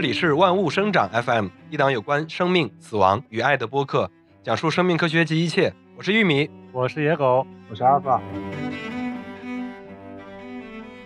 [0.00, 4.10] 这里是万物生长 FM，一档有关生命、死亡与爱的播客，
[4.42, 5.74] 讲述生命科学及一切。
[5.94, 8.18] 我是玉米，我是野狗，我是阿尔法。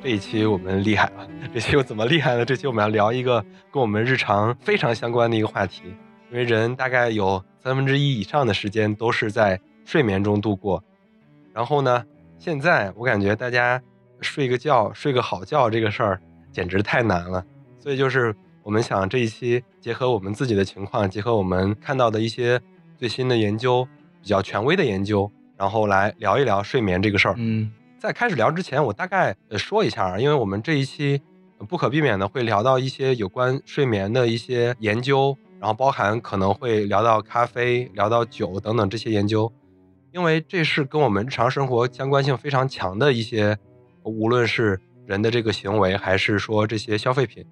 [0.01, 2.45] 这一期我们厉害了， 这期又怎么厉害呢？
[2.45, 5.83] 这期我们要聊一个跟我们日常非常相关的一个话题，
[6.31, 10.81] 因为人大概有三分之一以上的时间都是在睡眠中度过。
[11.53, 12.05] 然后呢，
[12.39, 13.83] 现在我感觉大家
[14.21, 16.21] 睡个觉、睡个好觉这个事儿
[16.53, 17.45] 简直太难了，
[17.81, 18.33] 所以就是
[18.65, 22.59] 我们想这一期结合我们自己的情况，结合我们看到的一些
[22.97, 23.87] 最新的研究、
[24.23, 27.35] 比较权威的研究，然后来聊一聊睡眠这个事儿。
[27.37, 31.21] 嗯，在开始聊之前，我大概呃说一下，因为我们这一期
[31.69, 39.53] 不可避免的会聊到一些有关睡眠的一些研究，然后包含可能会聊到咖啡、聊到酒等等这些研究，
[40.11, 43.59] 因为这是跟我们日常生活相关性非常强的一些，
[44.05, 47.45] 无论是人的这个行为，还是说这些消费品，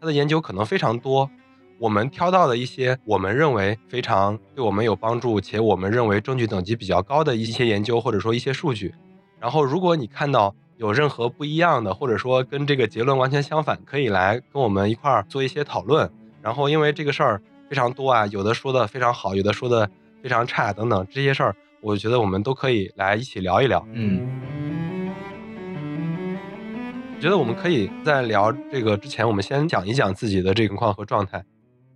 [0.00, 1.30] 它的研究可能非常多。
[1.78, 8.94] 我们挑到的一些我们认为非常对我们有帮助，且我们认为证据等级比较高的一些研究，或者说一些数据。
[9.38, 16.10] 然后，如果你看到有任何不一样的，或者说跟这个结论完全相反，可以来跟我们一块儿做一些讨论。
[16.42, 19.88] 然后，因为这个事儿非常多啊，有的说的非常好，有的说的
[20.20, 23.86] 非常差，等等这些事儿，我觉得我们都可以来一起聊一聊。
[23.92, 24.26] 嗯，
[27.18, 31.44] 我觉得我们可以在聊这个之前，我们先讲一讲自己的这个情况和状态，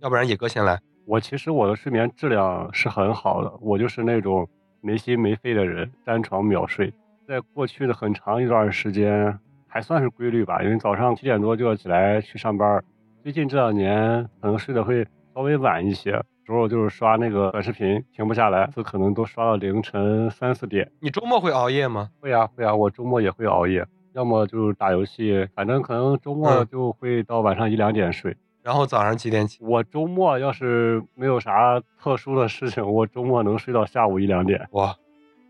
[0.01, 0.77] 要不然野哥先来。
[1.05, 4.45] 我其实我的睡眠质量是很好的，我就是那种
[4.81, 6.93] 没心没肺的人，单床秒睡。
[7.25, 12.83] 在过去的很长一段时间，还算是规律吧，因为早上七点多就要起来去上班。
[13.23, 16.11] 最近这两年可能睡得会稍微晚一些，
[16.45, 20.91] 时候就是刷那个短视频停不下来，就可能都刷到凌晨三四点。
[20.99, 22.09] 你周末会熬夜吗？
[22.19, 28.35] 会啊会啊，我周末也会熬夜，要么就是打游戏，反正可能周末嗯就会到晚上一两点睡。
[28.61, 29.59] 然后早上几点起？
[29.61, 34.67] 我周末要是没有啥特殊的事情，我周末能睡到下午一两点。
[34.71, 34.95] 哇，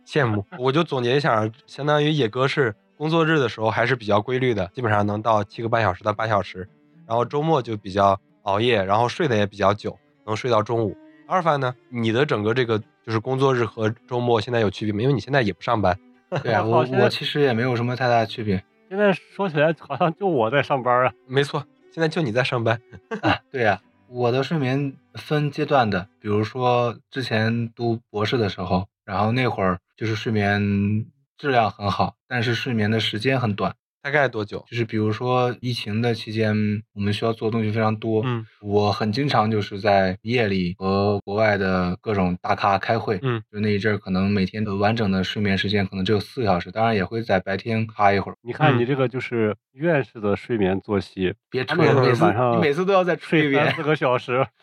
[0.07, 0.43] 羡慕！
[0.57, 6.67] 我就总结一下，相当于野哥是工作日的时候还是比较规律的，基本上能到七个半小时到八小时，
[7.05, 9.95] 然后周末就比较熬夜，然后睡得也比较久，
[10.25, 10.97] 能睡到中午。
[11.27, 11.75] 阿尔法呢？
[11.89, 15.01] 你的整个这个就是工作日和周末现在有区别吗？
[15.01, 15.95] 因为你现在也不上班。
[16.41, 21.13] 对啊，我我其实也没有什么太大的区别现在说起来好像就我在上班啊。
[21.27, 22.79] 没错，现在就你在上班。
[23.21, 23.39] 啊。
[23.51, 31.05] 对呀、我的睡眠分阶段的，比如说之前读博士的时候，然后那会儿就是睡眠
[31.37, 33.73] 质量很好，但是睡眠的时间很短。
[34.03, 34.63] 大概多久？
[34.69, 36.53] 就是比如说疫情的期间，
[36.93, 38.21] 我们需要做的东西非常多。
[38.25, 43.17] 嗯，我很经常就是在夜里和国外的各种大咖开会。
[43.21, 48.35] 嗯，就那一阵儿，可能每天的完整的睡眠时间可能只有四个小时，当然也会在白天趴一会儿。
[48.41, 53.81] 你看嗯你这个就是院士的睡眠作息，别吹了，晚上你每次都要再吹一遍四。
[53.83, 54.45] 个小时。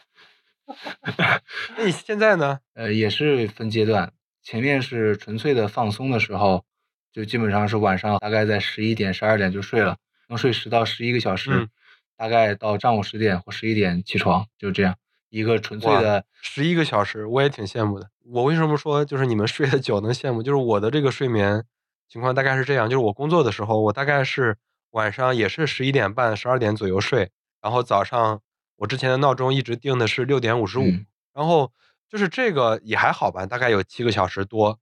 [1.78, 2.58] 那你现在呢？
[2.74, 4.12] 呃，也是分阶段，
[4.42, 6.64] 前面是纯粹的放松的时候，
[7.12, 9.96] 就基本上是晚上大概在十一点、十二点就睡了，
[10.28, 11.68] 能睡十到十一个小时，嗯
[12.16, 14.94] 大概到上午十点或十一点起床，就这样
[15.30, 16.24] 一个纯粹的。
[16.42, 18.10] 十一个小时，我也挺羡慕的。
[18.26, 20.42] 我为什么说就是你们睡得久能羡慕？
[20.42, 21.64] 就是我的这个睡眠
[22.08, 24.58] 情况大概是这样，就是我工作的时候，我大概是
[24.90, 27.30] 晚上也是十一点半、十二点左右睡，
[27.62, 28.42] 然后早上
[28.76, 31.72] 我之前的闹钟一直定的是六点五十五，嗯然后
[32.08, 34.78] 就是这个也还好吧，大概有七个小时多。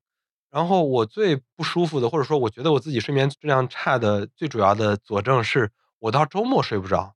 [0.51, 7.15] 然后我最不舒服的，或者说我觉得我自己睡眠质量差的最主要的佐证是，我到周末睡不着。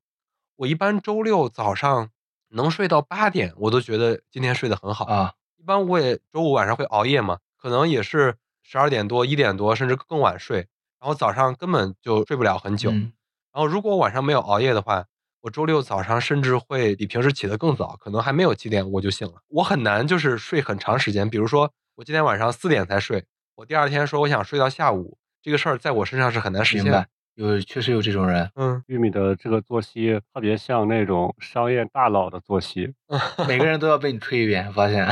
[0.57, 2.11] 我一般周六早上
[2.49, 5.07] 能睡到八点，我都觉得今天睡得很好。
[5.07, 10.69] 啊，一般我也周五晚上会熬夜嘛，可能也是十二点多、一点多，甚至更晚睡，
[11.01, 12.91] 然后早上根本就睡不了很久。
[12.91, 13.13] 嗯
[13.55, 15.05] 然后如果晚上没有熬夜的话，
[15.43, 19.43] 我周六早上甚至会比平时起得更早，可能还没有七点我就醒了。
[19.49, 23.23] 我很难就是睡很长时间，比如说我今天晚上四点才睡，
[23.55, 27.07] 我第二天说我想睡到下午，这个事儿在我身上是很难实现的。。
[27.35, 32.95] 有确实有这种人，嗯，玉米的这个作息特别像那种商业大佬的作息。
[33.47, 35.07] 每个人都要被你吹一遍，我发现。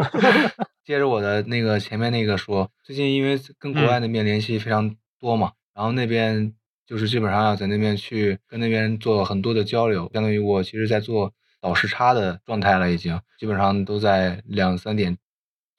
[0.82, 6.54] 接着我的那个前面那个说，最近因为跟国外那边联系非常多嘛，然后那边
[6.86, 15.16] 就是基本上要在那边去跟那边做很多的交流，相当于我其实在做倒时差的状态了，已经基本上都在两三点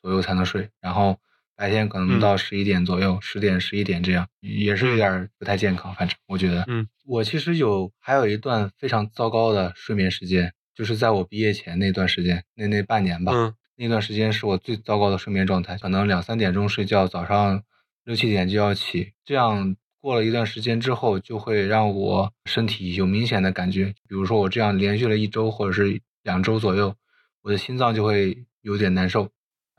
[0.01, 1.17] 左右才能睡，然后
[1.55, 6.63] 白天可能嗯到十一点左右，十、点十一点这样，也是有点不太健康，反正我觉得。
[6.67, 17.63] 嗯，我其实有还有一段非常糟糕的睡眠时间，就是在我毕业前那段时间，那那半年吧，嗯那段时间是我最糟糕的睡眠状态，可能两三点钟睡觉，早上
[18.03, 23.93] 六七点就要起，这样过了一段时间之后，就会让我身体有明显的感觉。
[24.07, 26.93] 比如说我这样连续了一周或者是两周左右，
[27.41, 29.29] 我的心脏就会有点难受。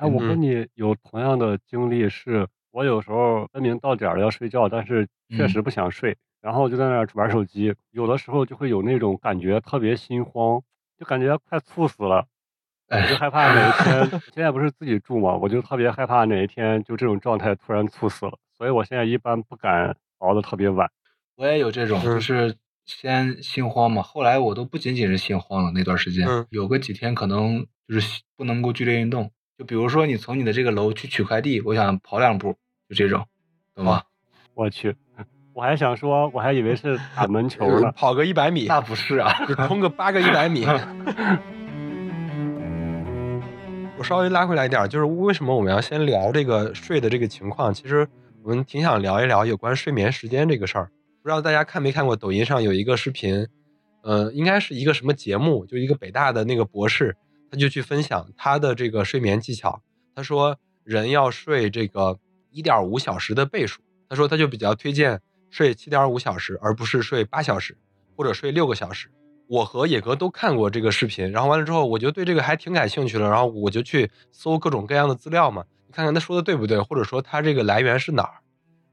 [0.00, 10.62] 哎，我嗯跟你有同样的经历，是我有时候分明到点儿了要睡觉，但是确实嗯不想睡，然后就在那儿玩手机，有的时候就会有那种感觉特别心慌，
[10.99, 12.26] 就感觉快猝死了。
[12.88, 20.91] 我就哎，害怕哪一天， 现在不是自己住嘛，我就特别害怕哪一天就这种状态突然猝死了，所以我现在一般不敢熬得特别晚。
[21.37, 22.56] 我也有这种，就嗯是
[22.87, 29.31] 先心慌嘛，后来我都不仅仅是心慌了，那段时间、嗯有个几天可能就是不能够剧烈运动，
[29.61, 32.57] 就比如说你从你的这个楼去取快递，我想跑两步，
[32.89, 33.27] 就这种，
[33.75, 34.03] 懂吗？
[34.55, 34.97] 我去，
[35.53, 37.93] 我还想说，我还以为是打门 球呢。
[37.93, 40.65] 跑个一百米，那不是啊， 就冲个八个一百米。
[43.99, 47.75] 我稍微拉回来一点儿，就是为什么我们要先聊这个睡的这个情况？
[47.75, 48.09] 其实
[48.43, 50.91] 我们挺想聊一聊有关睡眠时间这个事儿。
[51.23, 53.47] 不知道大家看没看过抖音上有一个视频，
[54.05, 57.15] 呃，应该是一个什么节目，就一个北大的那个博士，
[57.50, 59.82] 他就去分享他的这个睡眠技巧。
[60.14, 62.19] 他说人要睡这个
[62.50, 65.20] 一点五小时的倍数，他说他就比较推荐
[65.50, 67.76] 睡七点五小时，而不是睡八小时
[68.17, 69.11] 或者睡六个小时。
[69.49, 78.35] 我和野哥都看过这个视频，然后完了之后，我就对这个还挺感兴趣的，然后我就去搜各种各样的资料嘛，你看看他说的对不对，或者说他这个来源是哪儿。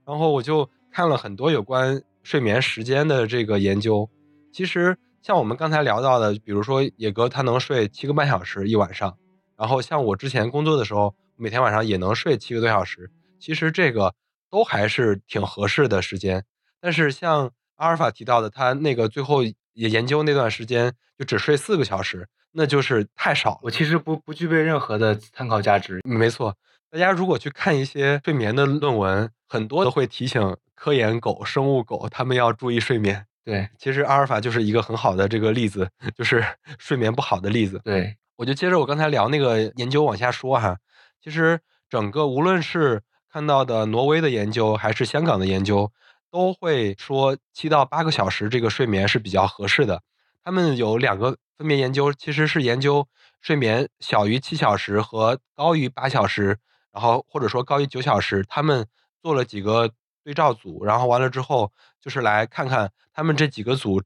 [0.03, 4.09] 然后我就看了很多有关睡眠时间的这个研究。
[4.51, 9.17] 其实像我们刚才聊到的，比如说野哥他能睡七个半小时一晚上，
[9.57, 14.15] 然后像我之前工作的时候，每天晚上也能睡七个多小时，其实这个
[14.49, 16.45] 都还是挺合适的时间。
[16.79, 23.59] 但是像阿尔法提到的，他那个最后也研究那段时间就只睡四个小时，那就是太少了。
[23.63, 25.99] 我其实不不具备任何的参考价值。
[26.05, 26.55] 没错，
[26.89, 33.26] 大家如果去看一些睡眠的论文，很多都会提醒科研狗、生物狗，他们要注意睡眠。
[33.47, 36.43] 对其实阿尔法就是一个很好的这个例子，就是
[36.77, 37.79] 睡眠不好的例子。
[37.81, 40.77] 对，我就接着我刚才聊那个研究往下说哈。
[41.23, 41.57] 其实
[41.89, 43.01] 整个无论是
[43.31, 45.89] 看到的挪威的研究，还是香港的研究，
[46.29, 50.01] 都会说七到八个小时这个睡眠是比较合适的。
[50.43, 53.07] 他们有两个分别研究，其实是研究
[53.41, 56.57] 睡眠小于七小时和高于八小时，
[56.91, 58.85] 然后或者说高于九小时，他们
[59.21, 59.91] 做了几个
[60.27, 61.71] 对照组，然后完了之后
[62.01, 64.03] 就是来看看他们这几个组，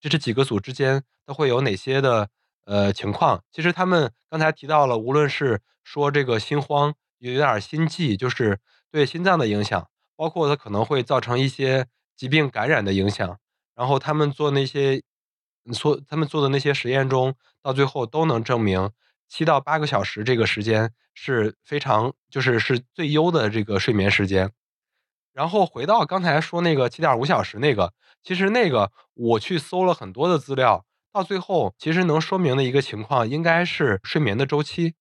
[0.00, 2.28] 这这几个组之间都会有哪些的
[2.64, 3.42] 呃情况。
[3.50, 13.36] 其实他们刚才提到了，无论是说这个心慌，有点心悸，就是对心脏的影响，包括它可能会造成一些疾病感染的影响。
[13.74, 15.02] 然后他们做那些
[15.72, 18.92] 做他们做的那些实验中，到最后都能证明
[19.26, 24.52] 七到八个小时这个时间是非常就是是最优的这个睡眠时间。
[25.34, 27.92] 然后回到刚才说那个七点五小时那个，
[28.22, 34.94] 其实那个我去搜了很多的资料，到最后其实能说明的一个情况应该是睡眠的周期。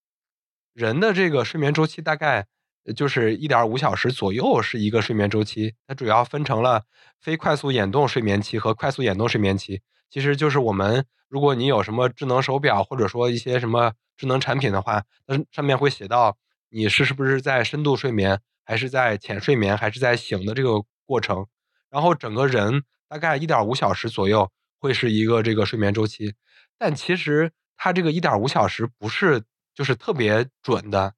[0.74, 2.48] 人的这个睡眠周期大概
[2.96, 6.84] 就是一点五小时左右是一个睡眠周期，它主要分成了
[7.22, 9.82] 非快速眼动睡眠期和快速眼动睡眠期。
[10.10, 16.38] 其实就是我们如果你有什么智能手表或者说一些什么智能产品的话，那上面会写到
[16.70, 21.46] 你是是不是在深度睡眠，还是在浅睡眠，还是在醒的这个过程。
[21.90, 24.50] 然后整个人大概一点五小时左右
[24.80, 26.34] 会是一个这个睡眠周期，
[26.78, 29.44] 但其实它这个一点五小时不是
[29.76, 31.14] 就是特别准的，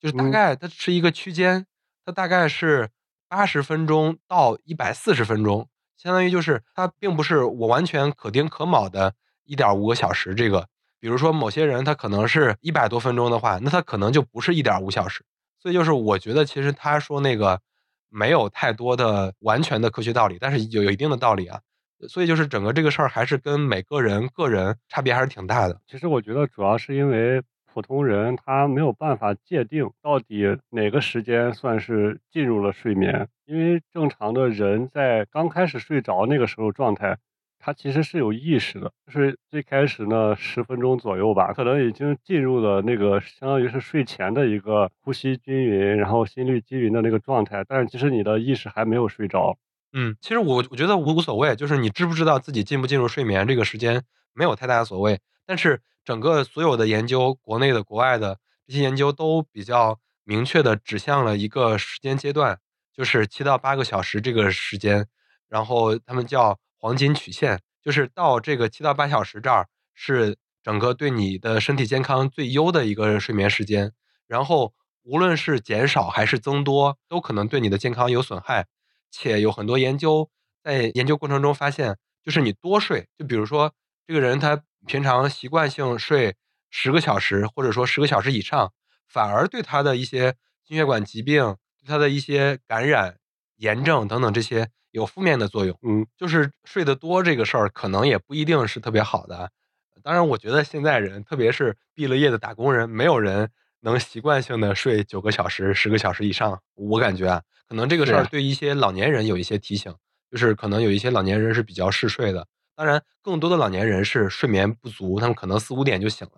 [0.00, 1.66] 就是大嗯概它是一个区间，
[2.04, 2.90] 它大概是
[3.28, 9.14] 八十分钟到一百四十分钟，相当于就是它并不是我完全可丁可卯的
[9.44, 10.34] 一点五个小时。
[10.34, 10.68] 这个，
[11.00, 15.24] 比如说某些人他可能是一百多分钟的话，那他可能就不是一点五小时。
[15.62, 17.60] 所以就是我觉得其实他说那个
[18.10, 21.60] 没有太多的完全的科学道理，但是有有一定的道理啊。
[22.08, 25.80] 所以就是整个这个事儿还是跟每个人个人差别还是挺大的。
[25.86, 27.40] 其实我觉得主要是因为
[27.72, 37.18] 普通人他没有办法界定到底哪个时间算是进入了睡眠，因为正常的人在刚开始睡着那个时候状态，
[37.64, 49.56] 他其实是有意识的，就是最开始呢十分钟左右吧，可能已经进入了那个相当于是睡前的一个呼吸均匀，然后心率均匀的那个状态，但是其实你的意识还没有睡着。
[49.92, 54.02] 嗯，其实我我觉得无无所谓，就是你知不知道自己进不进入睡眠这个时间
[54.34, 55.20] 没有太大的所谓。
[55.46, 62.58] 但是整个所有的研究，国内的、国外的这些研究都比较明确的指向了一个时间阶段，
[62.92, 65.06] 就是七到八个小时这个时间，
[65.48, 73.92] 然后他们叫黄金曲线，就是到这个七到八小时这儿是整个对你的身体健康最优的一个睡眠时间，
[74.26, 74.74] 然后
[75.04, 78.66] 无论是减少还是增多，都可能对你的健康有损害。
[79.12, 80.28] 且有很多研究
[80.64, 83.72] 在研究过程中发现，就是你多睡，就比如说
[84.04, 86.34] 这个人他平常习惯性睡
[86.68, 88.72] 十个小时，或者说十个小时以上，
[89.06, 90.34] 反而对他的一些
[90.66, 93.18] 心血管疾病、对他的一些感染、
[93.56, 95.76] 炎症等等这些有负面的作用。
[95.82, 99.50] 嗯，就是睡得多这个事儿，可能也不一定是特别好的。
[100.02, 106.60] 当然，我觉得现在人，特别是毕了业的打工人，没有人能习惯性的睡九个小时、十个小时以上。
[106.74, 109.94] 我感觉啊，可能这个事儿对一些老年人有一些提醒，
[110.30, 112.46] 就是可能有一些老年人是比较嗜睡的。
[112.74, 116.32] 当然，更多的老年人是睡眠不足，他们可能四五点就醒了。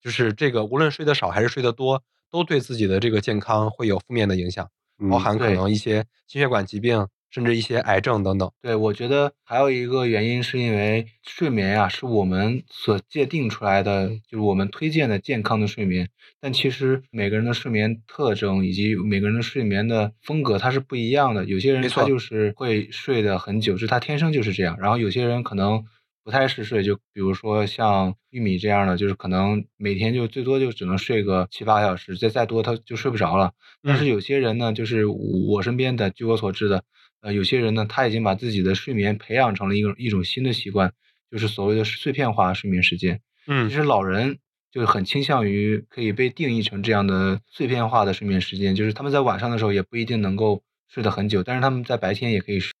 [0.00, 4.66] 就是这个，无论睡得少还是睡得多，都对自己的这个健康会有负面的影响，
[5.10, 8.50] 包嗯含可能一些心血管疾病，甚至一些癌症等等。
[8.60, 16.08] 对，我觉得还有一个原因是因为睡眠呀、是我们所界定出来的，就是我们推荐的健康的睡眠。
[16.40, 21.44] 但其实每个人的睡眠特征以及每个人的睡眠的风格它是不一样的。
[21.44, 24.76] 有些人他就是会睡得很久，就是他天生就是这样。
[24.80, 25.84] 然后有些人可能
[26.24, 33.52] 不太嗜睡，就比如说像玉米这样的，就是可能每天就最多就只能睡个七八个小时，再再多他就睡不着了。
[33.82, 36.84] 但是嗯有些人呢，就是我身边的，据我所知的，
[37.20, 40.92] 呃，有些人呢，他已经把自己的睡眠培养成了一种一种新的习惯，
[41.30, 43.20] 就是所谓的碎片化睡眠时间。
[43.46, 44.38] 嗯其实老人
[44.70, 52.72] 就很倾向于可以被定义成这样的碎片化的睡眠时间，就是他们在晚上的时候也不一定能够睡得很久，但是他们在白天也可以睡。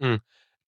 [0.00, 0.20] 嗯，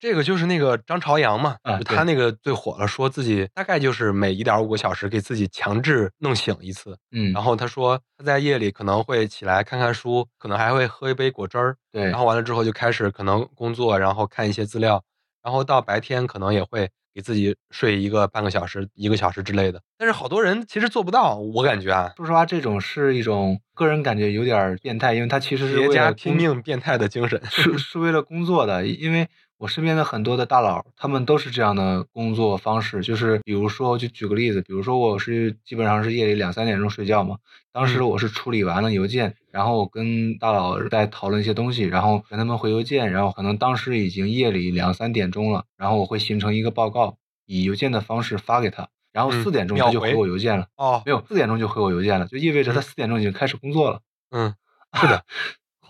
[0.03, 6.97] 这个就是那个张朝阳嘛，啊就他那个最火了，说自己大概就是每一点五个小时给自己强制弄醒一次。
[7.13, 15.01] 嗯，然后他说他在夜里可能会起来看看书，可能还会喝一杯果汁儿，对，然后完了之后就开始可能工作，然后看一些资料，
[15.41, 19.81] 然后到白天可能也会给自己睡一个半个小时、一个小时之类的。
[19.97, 27.41] 但是好多人其实做不到，我感觉啊，说实话，这种是一种个人感觉有点变态，因为他其实是为了工拼命变态的精神。
[27.49, 29.29] 是 是为了工作的，因为
[29.63, 32.99] 我身边的很多的大佬，他们都是这样的工作方式。
[32.99, 37.37] 就是比如说，就举个例子，比如说我是基本上是夜里两三点钟睡觉嘛，
[37.71, 38.09] 当时嗯。
[38.09, 47.15] 我是处理完了邮件，然后我跟大佬在讨论一些东西，然后跟他们回邮件，然后可能当时已经夜里两三点钟了，然后我会形成一个报告，
[47.45, 51.01] 以邮件的方式发给他，然后嗯四点钟他就回我邮件了，哦。
[51.05, 52.83] 没，有四点钟就回我邮件了，就意味着他嗯。
[52.83, 54.01] 四点钟已经开始工作了。
[54.31, 54.53] 嗯，
[54.99, 55.23] 是的，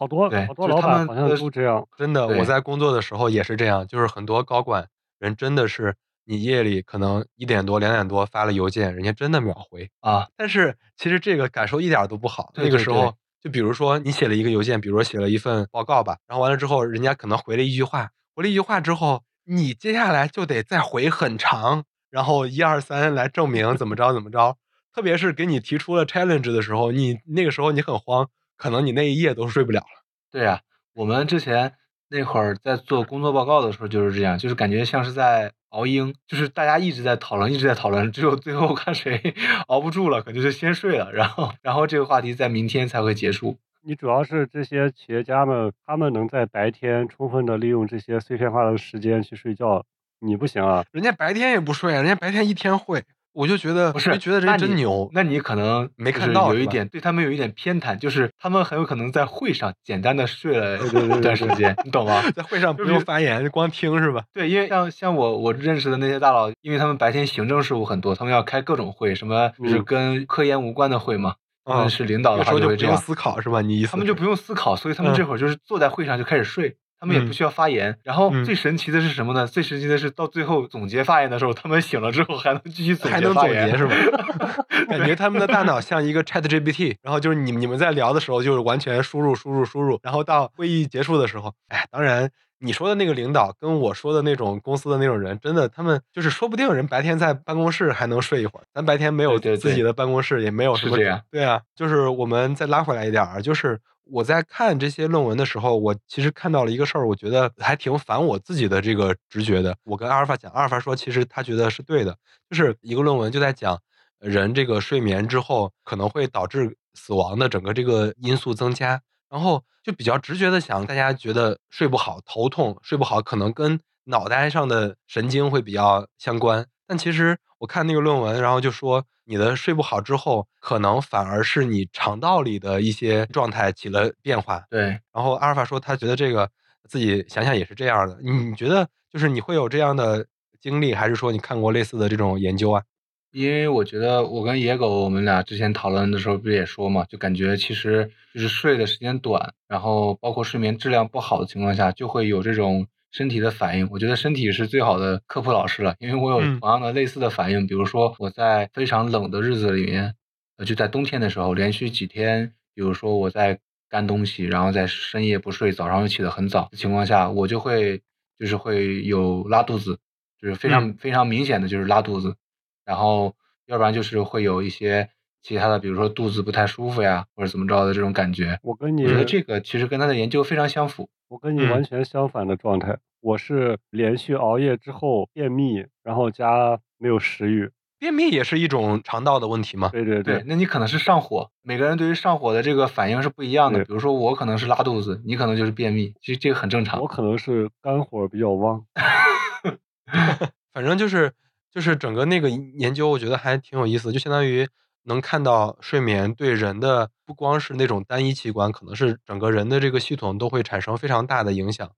[0.04, 1.88] 好多对好多老板好像都这样。
[1.98, 5.96] 真的，我在工作的时候也是这样，就是很多高管人真的是
[6.26, 9.90] 你夜里可能一点多、两点多发了邮件，人家真的秒回。
[10.02, 12.52] 啊，但是其实这个感受一点儿都不好。
[12.54, 24.58] 对对对那个时候，就比如说你写了一个邮件，比如说写了一份报告吧，然后完了之后，人家可能回了一句话，回了一句话之后，你接下来就得再回很长，然后一二三来证明怎么着怎么着。
[24.94, 28.30] 特别是给你提出了 challenge 的时候，你那个时候你很慌，
[28.64, 30.06] 可能你那一夜都睡不了了。
[30.32, 30.62] 对呀、
[30.94, 31.74] 我们之前
[32.08, 39.36] 那会儿在做工作报告的时候就是这样，就是感觉像是在熬鹰，就是大家一直在讨论，一直在讨论，只有最后看谁
[39.68, 43.58] 熬不住了，可能就先睡了，然后然后这个话题在明天才会结束。
[43.82, 49.84] 你主要是这些企业家们，他们能在白天充分的利用这些碎片化的时间去睡觉，
[50.22, 50.86] 你不行啊。
[50.94, 53.04] 人家白天也不睡啊，人家白天一天会，
[53.34, 55.10] 我就觉得，不是，觉得人真牛。
[55.14, 62.22] 那你可能没看到是有一点对他们有一点偏袒，就是他们很有可能在会上简单的睡了一段时间，你懂吗？
[62.36, 64.24] 在会上不用发言，就光听是吧？
[64.34, 71.36] 对，因为像像我我认识的那些大佬，因为他们白天行政事务很多，他们要开各种会，什么就是嗯跟科研无关的会嘛。
[71.66, 73.62] 嗯是领导的话有时候就不用思考是吧？
[73.62, 77.98] 你意思他们就不用思考，所以他们这嗯会儿就是坐在会上就开始睡，他们也不嗯需要发言。
[78.02, 79.46] 然后嗯最神奇的是什么呢？
[79.46, 84.66] 最神奇的是到最后总结发言的时候，他们醒了之后还能继续总还能结发言，总结是吧？
[84.88, 109.76] 感觉他们的大脑像一个 Chat GPT，然后就是你你们在聊的时候，就是完全输入输入输入，然后到会议结束的时候，哎，当然你说的那个领导跟我说的那种公司的那种人，真的他们就是说不定人白天在办公室还能睡一会儿，咱白天没有对对对自己的办公室，也没有什么是这样对啊，就是我们再拉回来一点儿，就是我在看这些论文的时候，我其实看到了一个事儿，我觉得还挺反我自己的这个直觉的。
[109.84, 112.18] 我跟阿尔法讲，阿尔法说其实他觉得是对的，
[112.50, 113.80] 就是一个论文就在讲
[114.20, 126.68] 人这个睡眠之后可能会导致死亡的整个这个因素增加，然后就比较直觉的想，大家觉得睡不好、头痛、睡不好，可能跟脑袋上的神经会比较相关。
[126.86, 134.66] 但其实我看那个论文，然后就说你的睡不好之后，可能反而是你肠道里的一些状态起了变化。
[134.70, 136.50] 对，然后阿尔法说他觉得这个
[136.90, 138.20] 自己想想也是这样的。
[138.22, 140.28] 你觉得就是你会有这样的
[140.60, 142.84] 经历，还是说你看过类似的这种研究啊？
[143.32, 153.88] 因为我觉得我跟野狗我们俩之前讨论的时候不是也说嘛，就感觉其实就是睡的时间短，然后包括睡眠质量不好的情况下，就会有这种身体的反应。
[153.90, 156.60] 我觉得身体是最好的科普老师了，因为我有嗯。
[156.60, 160.16] 同样的类似的反应，比如说我在非常冷的日子里面，
[160.58, 168.02] 呃，就在冬天的时候，连续几天，比如说我在干东西，然后在深夜不睡，早上又起得很早的情况下，我就会
[168.40, 170.00] 就是会有拉肚子，
[170.42, 172.36] 就是非常、非常明显的就是拉肚子，
[172.84, 173.36] 然后
[173.68, 175.08] 要不然就是会有一些
[175.44, 178.58] 其他的，比如说肚子不太舒服呀，或者怎么着的这种感觉。
[178.64, 181.10] 我跟你我觉得这个其实跟他的研究非常相符。
[181.28, 187.70] 我跟你嗯完全相反的状态，我是连续熬夜之后便秘，然后加没有食欲。
[188.00, 189.90] 便秘也是一种肠道的问题吗？
[189.90, 193.80] 对对对，那你可能是上火，每个人对于上火的这个反应是不一样的。
[193.86, 197.08] 比如说我可能是拉肚子，你可能就是便秘，其实这个很正常我。
[197.08, 198.86] 可能是肝火比较旺。
[200.74, 201.32] 反正就是
[201.72, 204.68] 就是整个那个研究，我觉得还挺有意思，就相当于
[205.04, 211.92] 能看到睡眠对人的不光是那种单一器官，可能是整个人的这个系统都会产生非常大的影响。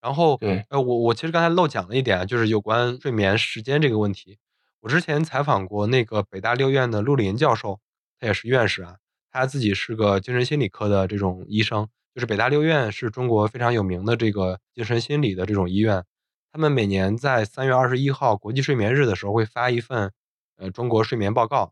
[0.00, 4.38] 然后，对呃，我我其实刚才漏讲了一点啊，就是有关睡眠时间这个问题。
[4.80, 7.80] 我之前采访过那个北大六院的陆林教授，
[8.20, 8.98] 他也是院士啊，
[9.32, 16.04] 他自己是个精神心理科的这种医生，就是北大六院是中国非常有名的这个精神心理的这种医院。
[16.52, 20.12] 他们每年在三月二十一号国际睡眠日的时候会发一份
[20.56, 21.70] 呃中国睡眠报告，呃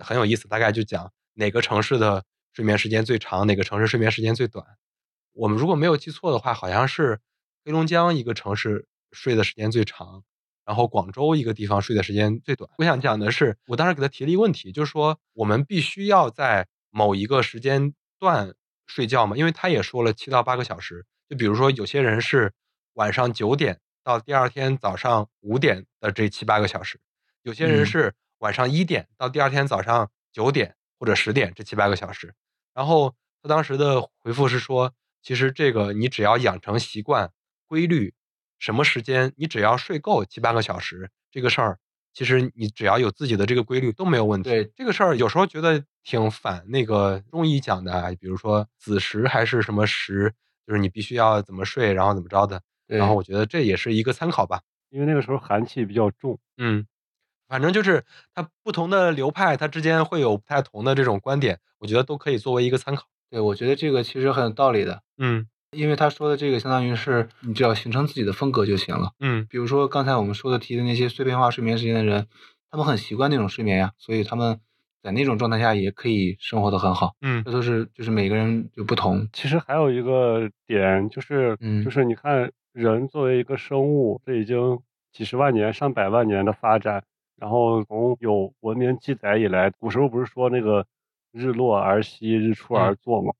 [0.00, 4.64] 很有意思，大概就讲哪个城市的睡眠时间最长，哪个城市睡眠时间最短。
[5.32, 7.20] 我们如果没有记错的话，好像是
[7.64, 10.22] 黑龙江一个城市睡的时间最长，
[10.64, 12.70] 然后广州一个地方睡的时间最短。
[12.78, 18.54] 我想讲的是，我当时给他提了一个问题，就是说我们必须要在某一个时间段
[18.86, 21.04] 睡觉嘛，因为他也说了七到八个小时。
[21.28, 22.52] 就比如说有些人是
[22.92, 27.00] 晚上九点到第二天早上五点的这七八个小时，
[27.42, 32.34] 有些人嗯是晚上一点到第二天早上九点或者十点这七八个小时。
[32.74, 37.32] 然后他当时的回复是说，其实这个你只要养成习惯、
[37.66, 38.12] 规律，
[38.58, 41.78] 什么时间你只要睡够七八个小时，这个事儿
[42.12, 44.50] 其实你只要有自己的这个规律都没有问题。
[44.50, 50.34] 对这个事儿有时候觉得挺反那个中医讲的啊，比如说子时还是什么时，
[50.66, 52.60] 就是你必须要怎么睡，然后怎么着的。
[52.86, 54.60] 然后我觉得这也是一个参考吧。
[54.90, 56.38] 因为那个时候寒气比较重。
[56.58, 56.86] 嗯，
[57.48, 58.04] 反正就是
[58.34, 63.04] 它不同的流派，它之间会有不太同的这种观点，我觉得都可以作为一个参考。
[63.30, 69.10] 对，我觉得这个其实很有道理的，嗯因为他说的这个相当于是你只要形成自己的风格就行了。
[69.18, 72.28] 嗯比如说刚才我们说的提的那些碎片化睡眠时间的人，
[72.70, 74.60] 他们很习惯那种睡眠呀，所以他们
[75.02, 77.14] 在那种状态下也可以生活的很好。
[77.22, 79.28] 嗯这都是就是每个人就不同。
[79.32, 84.78] 其实还有一个点就是，嗯就是你看人作为一个生物，这已经
[85.12, 87.02] 几十万年、上百万年的发展，
[87.36, 90.86] 然后从有文明记载以来，古时候不是说那个
[91.32, 93.32] 日落而息，日出而作嘛？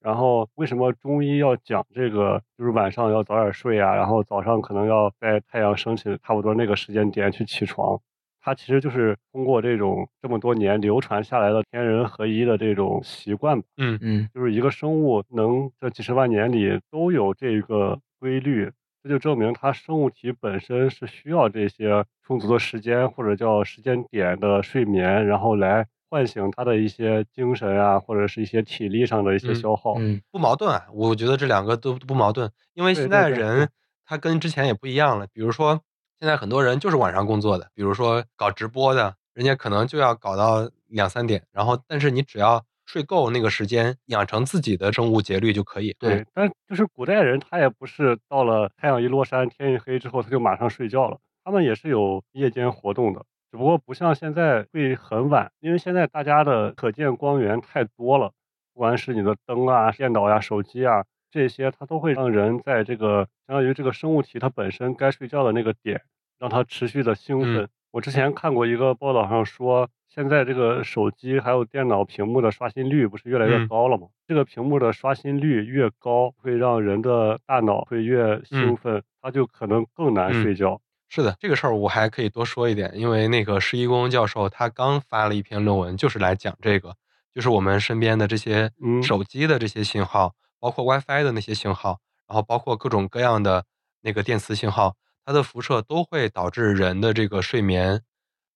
[0.00, 2.40] 然后为什么中医要讲这个？
[2.56, 8.00] 就是晚上要早点睡啊，然后早上可能要在太阳升起的差不多那个时间点去起床。
[8.40, 13.66] 它其实就是通过这种这么多年流传下来的天人合一的这种习惯吧。
[13.76, 18.70] 嗯嗯就是一个生物能这几十万年里都有这个规律，
[19.02, 29.94] 这就证明它生物体本身是需要这些充足的时间或者叫时间点的睡眠，然后来唤醒它的一些精神啊，或者是一些体力上的一些嗯消耗。
[29.98, 33.68] 嗯不矛盾啊，我觉得这两个都不矛盾，因为现在对对人
[34.04, 35.26] 他跟之前也不一样了。
[35.32, 35.80] 比如说，
[36.18, 45.94] 现在很多人就是晚上工作的，比如说搞直播的，人家可能就要搞到两三点，然后但是你只要睡够那个时间，养成自己的生物节律就可以。
[45.98, 58.32] 对，但就是古代人他也不是到了太阳一落山、天一黑之后他就马上睡觉了，他们也是有夜间活动的，只不过不像现在会很晚，因为现在大家的可见光源太多了，
[58.72, 66.00] 不管是你的灯啊、电脑呀、手机啊这些，它都会让人在这个相当于这个生物体它本身该睡觉的那个点，
[66.38, 67.64] 让它持续的兴奋。
[67.64, 74.08] 嗯我之前看过一个报道上说，现在这个手机还有电脑屏幕的刷新率不是越来越嗯高了吗？
[74.26, 80.80] 这个屏幕的刷新率越高，会让人的大脑会越兴嗯奋，它就可能更难嗯睡觉。
[81.08, 86.94] 是的，这个事儿我还可以多说一点，因为那个施一公教授他刚发了一篇论文，就是来讲这个，
[87.34, 93.64] 就是我们身边的这些嗯手机的这些信号，包括 WiFi 的那些信号，然后包括各种各样的
[94.02, 94.94] 那个电磁信号，
[95.28, 98.00] 它的辐射都会导致人的这个睡眠。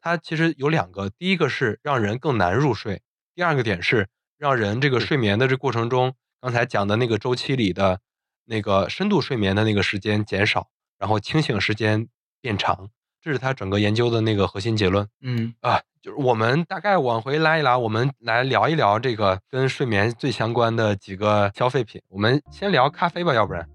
[0.00, 3.02] 它其实有两个，第一个是让人更难入睡，
[3.34, 4.08] 第二个点是
[4.38, 8.00] 让人这个睡眠的这过程中，刚才讲的那个周期里的
[8.46, 12.08] 那个深度睡眠的那个时间减少，然后清醒时间
[12.40, 12.88] 变长。
[13.20, 15.82] 这是它整个研究的那个核心结论嗯啊。
[16.00, 22.00] 就是我们大概往回拉一拉，我们来聊一聊这个跟睡眠最相关的几个消费品。
[22.08, 23.68] 我们先聊咖啡吧，要不然。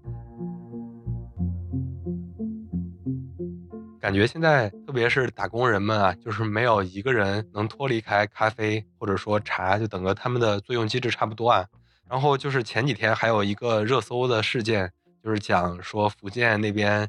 [4.00, 11.66] 感觉现在特别是打工人们啊，就是没有一个人能脱离开咖啡或者说茶，就等个他们的作用机制差不多啊。
[12.08, 14.90] 然后就是前几天还有一个热搜的事件，
[15.22, 17.08] 就是讲说福建那边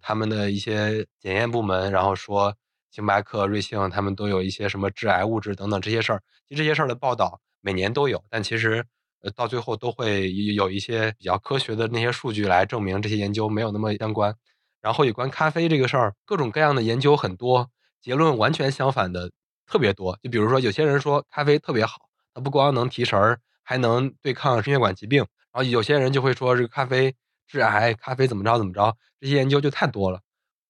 [0.00, 2.56] 他们的一些检验部门，然后说
[2.90, 6.22] 星巴克、瑞幸他们都有一些什么致癌物质等等这些事儿。
[6.48, 8.82] 其实这些事儿的报道每年都有，但其实
[9.20, 14.34] 呃到最后都会有一些比较科学的那些数据来证明这些研究没有那么相关。
[14.80, 19.30] 然后有关咖啡这个事儿，各种各样的研究很多，结论完全相反的
[19.66, 20.18] 特别多。
[20.22, 25.18] 就比如说，有些人说咖啡特别好，它不光能提神儿，还能对抗心血管疾病。
[25.52, 27.14] 然后有些人就会说这个咖啡
[27.46, 28.96] 致癌，咖啡怎么着怎么着。
[29.20, 30.20] 这些研究就太多了。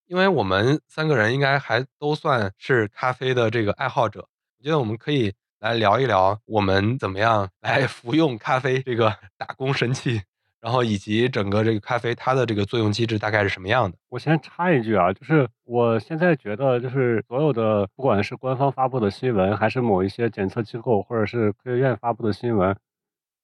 [0.07, 4.27] 因为我们三个人应该还都算是咖啡的这个爱好者，
[4.59, 10.21] 我觉得我们可以来聊一聊我们怎么样来服用咖啡这个 打工神器。
[10.61, 13.97] 然后以及整个这个咖啡它的这个作用机制大概是什么样的？
[14.09, 22.75] 我先插一句啊，就是我现在觉得，就是所有的不管是官方发布的新闻，还是某一些检测机构或者是科学院发布的新闻，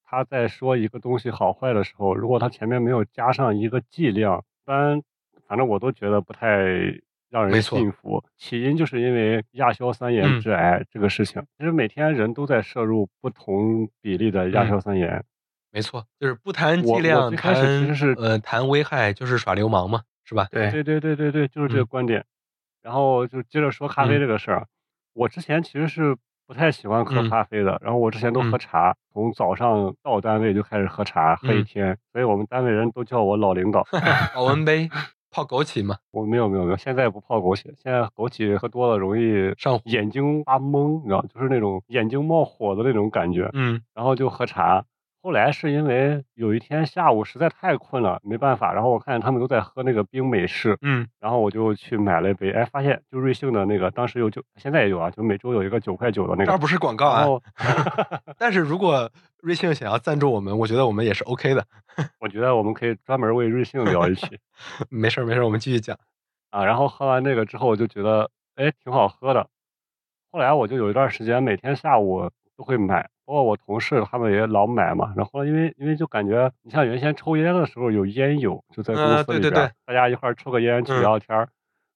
[0.04, 5.02] 他在说一个东西好坏的时候，如果他前面没有加上一个剂量，一般
[5.48, 6.48] 反正我都觉得不太
[7.30, 8.22] 让人信服。
[8.36, 15.24] 起因就是因为亚硝酸盐致癌这个事情，其实每天人都在摄入不同比例的亚硝酸盐。
[15.70, 20.46] 没错，就是不谈剂量，谈其实是呃谈危害，就是耍流氓嘛，是吧？
[20.50, 22.24] 对对对对对对，就是这个观点。
[22.82, 24.66] 然后就接着说咖啡这个事儿，
[25.12, 33.86] 我之前其实是不太喜欢喝咖啡的，然后我之前都喝茶，从早上到单位就开始喝茶，喝一天，所以我们单位人都叫我老领导。
[34.34, 34.88] 保温杯
[35.30, 35.98] 泡枸杞嘛？
[36.12, 43.50] 我没有没有没有，现在不泡枸杞，现在枸杞喝多了容易上眼睛发懵，你知道，就是那种眼睛冒火的那种感觉。
[43.52, 44.82] 嗯，然后就喝茶。
[45.20, 57.26] 后来是因为有一天下午实在太困了，没办法，然后我看见他们都在喝那个冰美式，嗯，然后我就去买了一杯，哎，发现就瑞幸的那个，当时有九，现在也有啊，就每周有一个九块九的那个，这不是广告啊，
[58.38, 59.10] 但是如果
[59.42, 61.66] 瑞幸想要赞助我们，我觉得我们也是 OK 的，
[62.20, 64.38] 我觉得我们可以专门为瑞幸聊一期，
[64.88, 65.98] 没事没事，我们继续讲。
[66.50, 69.48] 啊，然后喝完那个之后，我就觉得哎挺好喝的，
[70.30, 73.10] 后来我就有一段时间每天下午都会买。
[73.28, 81.46] 包括我同事他们也老买嘛，然后因为因为就感觉你像原先抽烟的时候有烟友就在公司里边，大家一块抽个烟去聊天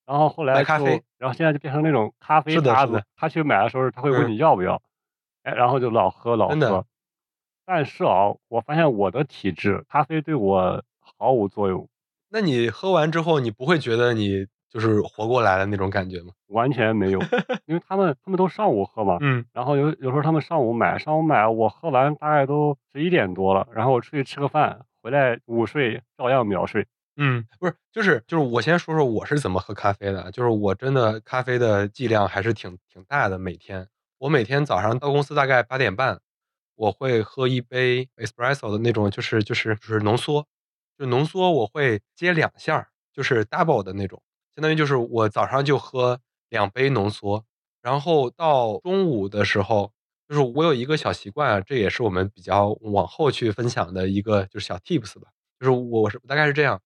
[0.05, 0.85] 然后后来就
[1.16, 4.83] 然后现在就变成那种咖啡搭子，他去买的时候他会问你要不要，
[5.42, 6.85] 哎，然后就老喝老喝。
[7.64, 11.88] 但是啊，我发现我的体质咖啡对我毫无作用。
[12.29, 14.49] 那你喝完之后，你不会觉得你？
[14.73, 16.33] 就是活过来了那种感觉吗？
[16.49, 17.19] 完全没有，
[17.67, 26.87] 因为他们他们都上午喝嘛，嗯，然后有有时候他们上午买，上午买，我喝完大概都十一点多了，然后我出去吃个饭，回来午睡照样秒睡。
[27.17, 33.87] 嗯，不是，就是就是我先说说我是怎么喝咖啡的，就是我真的咖啡的剂量还是挺挺大的，每天
[34.19, 36.19] 我每天早上到公司大概八点半，
[36.75, 40.47] 我会喝一杯 espresso 的那种，就是就是就是浓缩，
[40.99, 44.23] 就浓缩我会接两下，就是 double 的那种。
[44.55, 47.45] 相当于就是我早上就喝两杯浓缩，
[47.81, 49.93] 然后到中午的时候，
[50.29, 55.29] 就是我有一个小习惯啊，这也是我们比较往后去分享的一个就是小 tips 吧。
[55.59, 56.81] 就是我是大概是这样，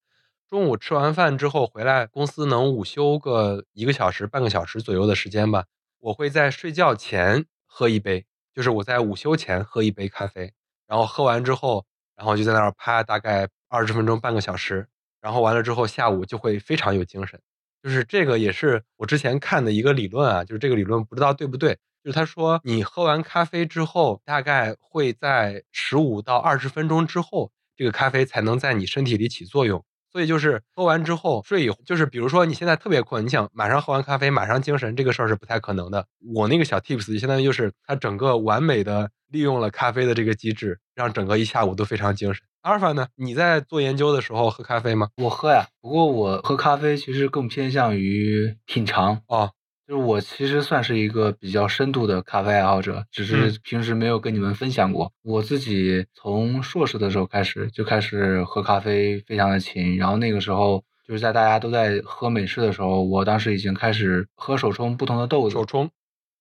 [0.49, 5.65] 中午吃完饭之后回来，公司能午休个一个小时、半个小时左右的时间吧，
[5.99, 10.53] 我会在睡觉前喝一杯，就是我在午休前喝一杯咖啡，
[10.87, 14.87] 然后喝完之后，然后就在那儿趴大概二十分钟、半个小时，
[15.21, 17.41] 然后完了之后下午就会非常有精神。
[17.87, 21.79] 就是这个也是我之前看的一个理论啊，就是这个理论不知道对不对。
[22.03, 29.85] 就是他说，你喝完咖啡之后，大概会在十五到二十分钟之后，这个咖啡才能在你身体里起作用。
[30.17, 36.07] 所以就是喝完之后睡一，就是比如说你现在特别困，你想马上喝完咖啡马上精神，这个事儿是不太可能的。
[36.35, 42.43] 我那个小 tips 相当于就是它整个完美的利用了咖啡的这个机制，让整个一下午都非常精神。
[42.63, 43.09] 阿尔法呢？
[43.15, 45.09] 你在做研究的时候喝咖啡吗？
[45.19, 49.51] 我喝呀，不过我喝咖啡其实更偏向于品尝哦。
[49.87, 55.13] 就是我其实算是一个比较深度的咖啡爱好者，只是平时没有跟你们分享过。
[55.23, 59.97] 我自己从硕士的时候开始就开始喝咖啡，非常的勤。
[59.97, 65.55] 然后那个时候就是在大家都在喝美式的时候，我当时已经开始喝手冲不同的豆子。
[65.55, 65.89] 手冲。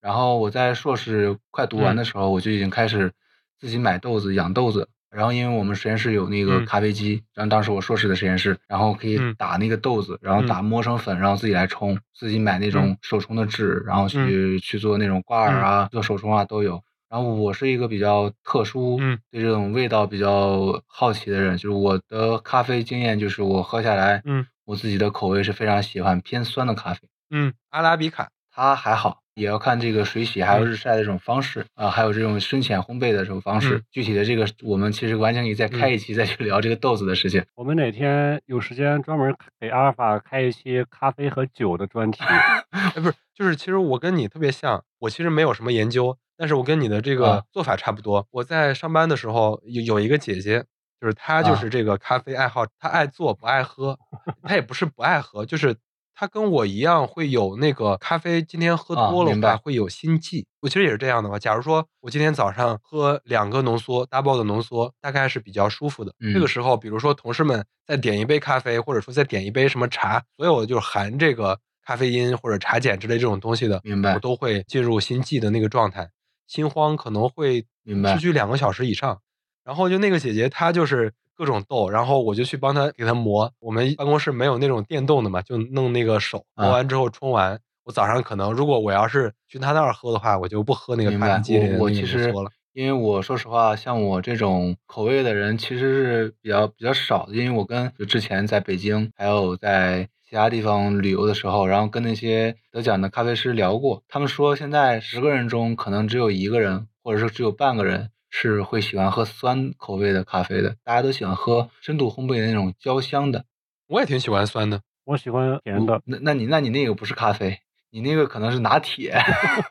[0.00, 3.12] 然后我在硕士快读完的时候，我就已经开始
[3.60, 4.88] 自己买豆子、养豆子。
[5.16, 6.64] 然后因为我们实验室有那个嗯。
[6.66, 9.34] 咖啡机，然后当时我硕士的实验室，然后可以嗯。
[9.38, 16.82] 打那个豆子，然后打磨成粉，然后自己来冲，自己买那种手冲的纸，然后去去做那种挂耳啊，做手冲啊都有。
[17.08, 19.18] 然后我是一个比较特殊，嗯。
[19.30, 24.46] 对这种味道比较好奇的人，就是我的咖啡经验就是我喝下来，嗯。
[24.66, 27.08] 我自己的口味是非常喜欢偏酸的咖啡。
[27.30, 33.76] 嗯，阿拉比卡，它还好，也要看这个水洗还有嗯日晒的这种方式啊、还有这种深浅烘焙的这种方式。
[33.76, 37.44] 嗯具体的这个，我们其实完全可以再开一期再去聊这个豆子的事情。
[37.54, 42.24] 我们哪天有时间专门给阿尔法开一期咖啡和酒的专题。
[42.72, 48.26] 哎，不是，就是其实我跟你特别像，我其实没有什么研究，但是我跟你的这啊个做法差不多。
[48.30, 50.64] 我在上班的时候有有一个姐姐，
[50.98, 53.98] 就是她就啊是这个咖啡爱好，她爱做不爱喝，
[54.42, 55.76] 她也不是不爱喝，就是
[56.18, 60.46] 她跟我一样会有那个咖啡今天喝啊多了的话会有心悸。
[60.62, 61.38] 我其实也是这样的吧。
[61.38, 66.14] 假如说我今天早上喝两个浓缩 double 的浓缩，大概是比较舒服的。
[66.32, 76.08] 这个嗯时候，比如说同事们再点一杯咖啡，或者说再点一杯什么茶，所有就是含这个咖啡因或者茶碱之类这种东西的，明白我都会进入心悸的那个状态，
[76.46, 79.20] 心慌可能会持续两个小时以上。
[79.62, 83.52] 然后就那个姐姐，她就是各种豆，然后我就去帮他给他磨。
[83.60, 87.58] 我们办公室没有那种电动的嘛，就弄那个手磨啊完之后冲完。
[87.84, 92.50] 我早上可能如果我要是去他那儿喝的话，我就不喝那个明白机里的那我我其实了。
[92.72, 113.46] 因为我说实话，像我这种口味的人其实是比较比较少的，因为我跟就之前在北京还有在其他地方旅游的时候，然后跟那些得奖的咖啡师聊过，他们说现在十个人中可能只有一个人，或者说只有半个人是会喜欢喝酸口味的咖啡的，大家都喜欢喝深度烘焙的那种焦香的。
[113.86, 114.82] 我也挺喜欢酸的。
[115.04, 119.18] 我喜欢甜的，那那你那你那个不是咖啡，你那个可能是拿铁。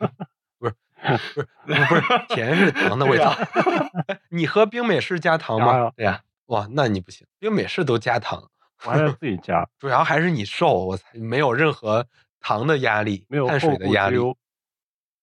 [0.57, 0.73] 不是
[1.67, 3.29] 不是不是甜是糖的味道。
[4.07, 5.91] 哎 你喝冰美式加糖吗？
[5.95, 8.49] 对呀、哇，那你不行，冰美式都加糖，
[8.83, 12.07] 我还是 自己加，主要还是你瘦，我才没有任何
[12.41, 14.17] 糖的压力，没有碳水的压力。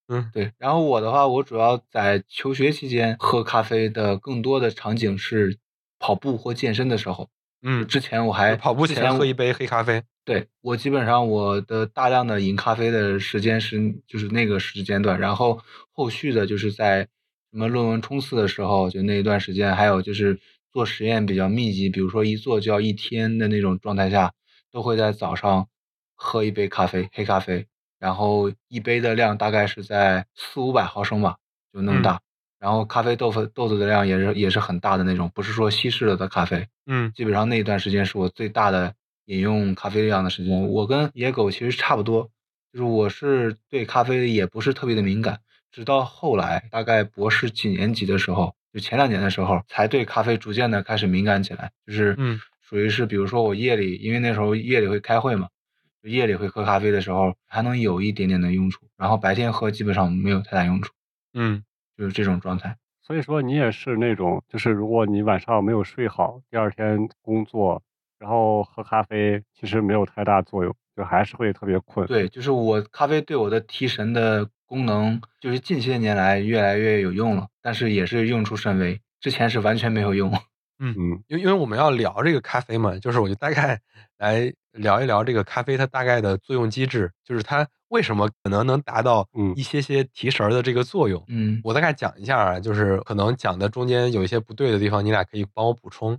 [0.08, 5.58] 嗯对，然后我的话，我主要在求学期间喝咖啡的更多的场景是
[5.98, 7.30] 跑步或健身的时候。
[7.62, 10.02] 嗯，之前我还跑步前前喝一杯黑咖啡。
[10.24, 15.60] 对我基本上我的大量的饮咖啡的时间是就是那个时间段，然后
[15.92, 17.02] 后续的就是在
[17.50, 20.38] 什么论文冲刺的时候，就那一段时间，还有就是
[20.72, 24.32] 做实验比较密集，比如说一做就要一天的那种状态下，
[24.70, 25.68] 都会在早上
[26.14, 27.66] 喝一杯咖啡，黑咖啡，
[28.02, 31.36] 然后一杯的量大概是在四五百毫升吧，
[31.72, 32.20] 就那么嗯大。
[32.58, 36.66] 然后咖啡豆腐豆子的量也是也是很大的那种，不是说稀释了的咖啡。
[36.86, 38.92] 嗯基本上那一段时间是我最大的
[39.26, 40.62] 饮用咖啡量的时间。
[40.68, 42.28] 我跟野狗其实差不多，
[42.72, 45.38] 就是我是对咖啡也不是特别的敏感，
[45.70, 55.61] 直到后来大概博士几年级的时候，就前两年的时候，才对咖啡逐渐的开始敏感起来，就是嗯属于是比如说我夜里，因为那时候夜里会开会嘛，就
[56.10, 60.92] 夜里会喝咖啡的时候还能有一点点的用处，然后白天喝基本上没有太大用处，
[61.34, 61.62] 嗯
[61.96, 62.76] 就是这种状态。
[63.02, 67.82] 所以说你也是那种，就是如果你晚上没有睡好，第二天工作，
[68.18, 72.06] 然后喝咖啡，其实没有太大作用，就还是会特别困。
[72.06, 80.32] 对，就是我咖啡对我的提神的功能，就是近些年来越来越有用了，但是也是用处甚微，之前是完全没有用。
[80.78, 83.80] 嗯，嗯，因为因为我们要聊这个咖啡嘛，就是我就大概
[84.18, 91.22] 来聊一聊这个咖啡它大概的作用机制，就是它为什么可能能达到嗯一些些提神儿的这个作用。
[91.28, 96.18] 嗯我大概讲一下啊，就是可能讲的中间有一些不对的地方，你俩可以帮我补充。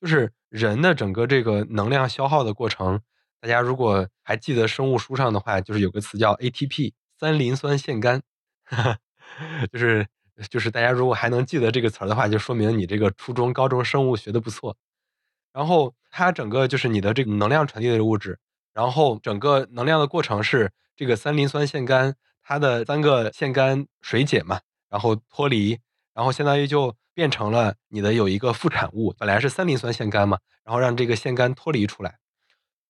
[0.00, 3.00] 就是人的整个这个能量消耗的过程，
[3.40, 8.22] 大家如果还记得生物书上的话，就是有个词叫 ATP 三磷酸腺苷，
[9.70, 10.06] 就是
[10.48, 14.74] 就是大家如果还能记得这个词儿的话，就说明你这个初中、高中生物学的不错。
[15.52, 18.38] 然后它整个就是你的这个能量传递的物质，
[18.72, 25.78] 然后整个能量的过程是这个三磷酸腺苷它的三个腺苷水解嘛，然后脱离，
[26.14, 32.18] 然后相当于就变成了你的有一个副产物，本来是三磷酸腺苷嘛，然后让这个腺苷脱离出来，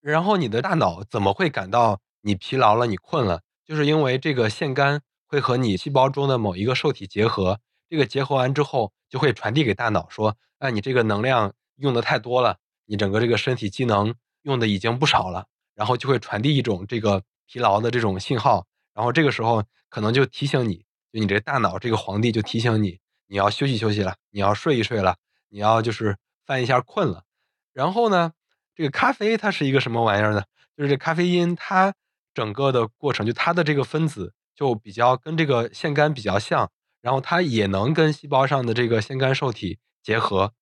[0.01, 3.43] 然后你的大脑怎么会感到你疲劳了、你困了？
[3.67, 25.17] 就是因为这个腺苷会和你细胞中的某一个受体结合，这个结合完之后就会传递给大脑说，哎，你这个能量用的太多了，你整个这个身体机能用的已经不少了，然后就会传递一种这个疲劳的这种信号，然后这个时候可能就提醒你，就你这大脑这个皇帝就提醒你，你要休息休息了，你要睡一睡了，
[25.49, 26.17] 你要就是
[26.47, 27.25] 犯一下困了。
[27.73, 28.33] 然后呢，
[28.75, 30.45] 这个咖啡它是一个什么玩意儿呢？
[30.77, 31.95] 就是这咖啡因它
[32.33, 40.53] 整个的过程，就它的这个分子就比较跟这个腺苷比较像，然后它也能跟细胞上的这个腺苷受体结合，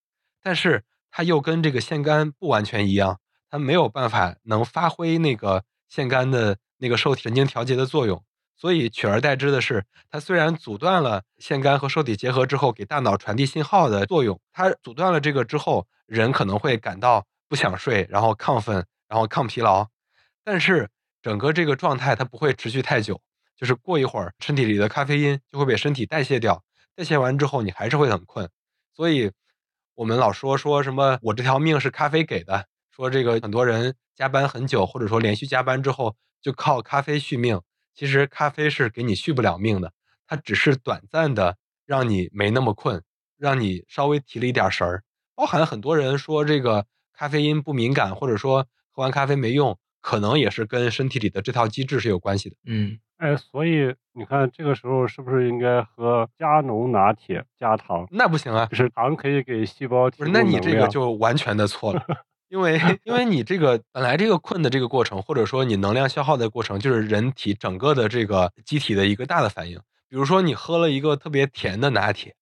[0.42, 8.22] 但是它又跟这个腺苷不完全一样，它没有办法能发挥那个腺苷的那个受体神经调节的作用。
[8.56, 19.86] 所以取而代之的是，它虽然阻断了腺苷和受体结合之后给大脑传递信号的作用，它阻断了这个之后，人可能会感到不想睡，然后亢奋，然后抗疲劳，
[20.42, 20.90] 但是
[21.22, 23.20] 整个这个状态它不会持续太久，
[23.56, 26.64] 就是过一会儿身体里的咖啡因就会被身体代谢掉，
[26.96, 28.50] 代谢完之后你还是会很困。
[28.92, 29.30] 所以
[29.98, 37.60] 我们老说说什么我这条命是咖啡给的，说这个很多人加班很久，或者说连续加班之后就靠咖啡续命。
[37.96, 39.92] 其实咖啡是给你续不了命的，
[40.24, 43.02] 它只是短暂的让你没那么困，
[43.36, 45.02] 让你稍微提了一点神儿。
[45.34, 52.56] 包含很多人说这个咖啡因不敏感，或者说喝完咖啡没用，可能也是跟身体里的这套机制是有关系的。
[52.66, 58.06] 嗯，哎，所以你看这个时候是不是应该喝加浓拿铁加糖？
[58.10, 60.30] 那不行啊，就是糖可以给细胞提不是？
[60.30, 60.52] 供能量。
[60.52, 62.02] 那你这个就完全的错了。
[62.48, 69.78] 因为因为你这个本来这个困的这个过程，或者说你能量消耗的过程，就是人体整个的这个机体的一个大的反应。
[70.08, 72.34] 比如说你喝了一个特别甜的拿铁，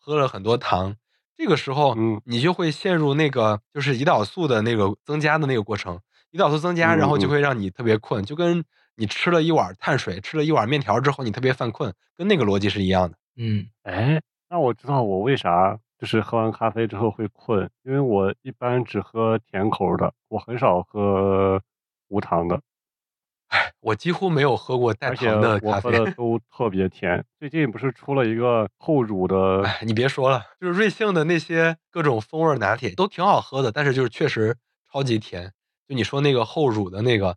[0.00, 0.96] 喝了很多糖，
[1.36, 6.00] 这个时候，嗯，你就会陷入那个就是胰岛素的那个增加的那个过程。
[6.32, 8.64] 胰岛素增加，然后就会让你特别困，就跟
[8.96, 13.16] 你吃了一碗碳水，吃了一碗面条之后，你特别犯困，跟那个逻辑是一样的。
[13.36, 15.78] 嗯，哎，那我知道我为啥。
[15.98, 21.62] 就是喝完咖啡之后会困，因为我一般只喝甜口的，我很少喝
[22.08, 22.60] 无糖的。
[23.46, 27.24] 哎，我几乎没有喝过带糖的咖啡，我喝的都特别甜。
[27.38, 29.62] 最近不是出了一个厚乳的？
[29.62, 34.56] 哎，你别说了，就是瑞幸的那些各种风味拿铁都挺好喝的，但是就是确实
[34.90, 35.52] 超级甜。
[35.92, 37.36] 就你说那个后乳的那个，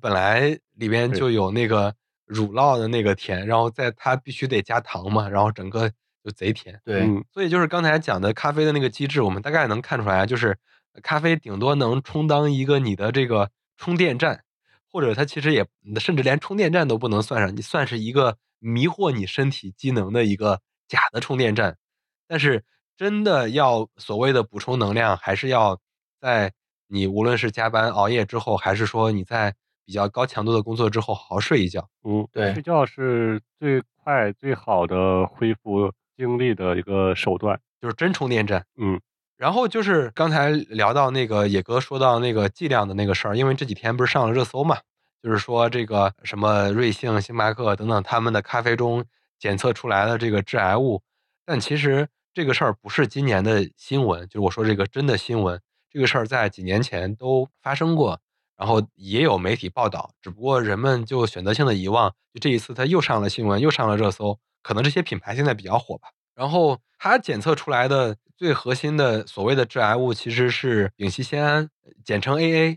[0.00, 5.90] 本来里边就有那个乳酪的那个甜，然后在它必须得加糖嘛，然后整个。
[6.24, 10.58] 就贼甜，对，所以就是刚才讲的咖啡的那个机制，我们大概能看出来，就是
[11.00, 14.42] 咖啡顶多能充当一个你的这个充电站，
[14.90, 15.64] 或者它其实也
[16.00, 21.78] 甚至连充电站都不能算上，你算是一个迷惑你身体机能的一个假的充电站。
[22.26, 22.64] 但是
[22.96, 25.80] 真的要所谓的补充能量，还是要
[26.20, 26.52] 在
[26.88, 29.54] 你无论是加班熬夜之后，还是说你在
[29.86, 31.88] 比较高强度的工作之后，好好睡一觉。
[32.04, 35.92] 嗯，对，睡觉是最快最好的恢复。
[36.18, 39.00] 精力的一个手段就是真充电站，嗯，
[39.36, 44.78] 然后就是刚才聊到那个野哥说到那个剂量的那个事儿，因为这几天不是上了热搜嘛，
[45.22, 49.04] 就是说这个什么瑞幸、星巴克等等他们的咖啡中
[49.38, 51.00] 检测出来的这个致癌物，
[51.46, 58.20] 但其实这个事儿不是今年的新闻，就是我说这个真的新闻，这个事儿在几年前都发生过，
[58.56, 64.38] 然后也有媒体报道，只不过人们就选择性的遗忘，就这一次他又上了新闻，又上了热搜。
[64.62, 66.08] 可能这些品牌现在比较火吧。
[66.34, 71.70] 然后它检测出来的最核心的所谓的致癌物其实是丙烯酰胺，
[72.04, 72.76] 简称 AA。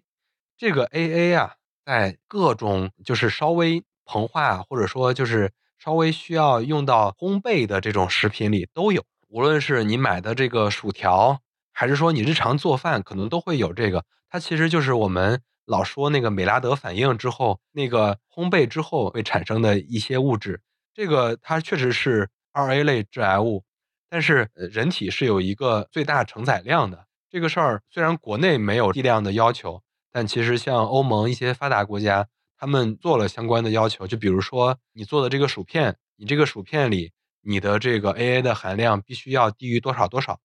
[0.58, 9.04] 这个 AA 啊，在各种就是稍微膨化或者说就是稍微需要用到烘焙的这种食品里都有。
[9.28, 11.40] 无论是你买的这个薯条，
[11.72, 14.06] 还是说你日常做饭，可能都会有这个。
[14.30, 20.62] 它其实就是我们老说那个美拉德反应之后，那个烘焙之后会产生的一些物质。
[20.94, 23.64] 这个它确实是二 A 类致癌物，
[24.10, 27.06] 但是人体是有一个最大承载量的。
[27.30, 29.82] 这个事儿虽然国内没有剂量的要求，
[30.12, 34.06] 但其实像欧盟一些发达国家，他们做了相关的要求。
[34.06, 40.40] 就比如说你做的这个薯片，你这个薯片里你的这个 AA 的含量必须要低于多少多少。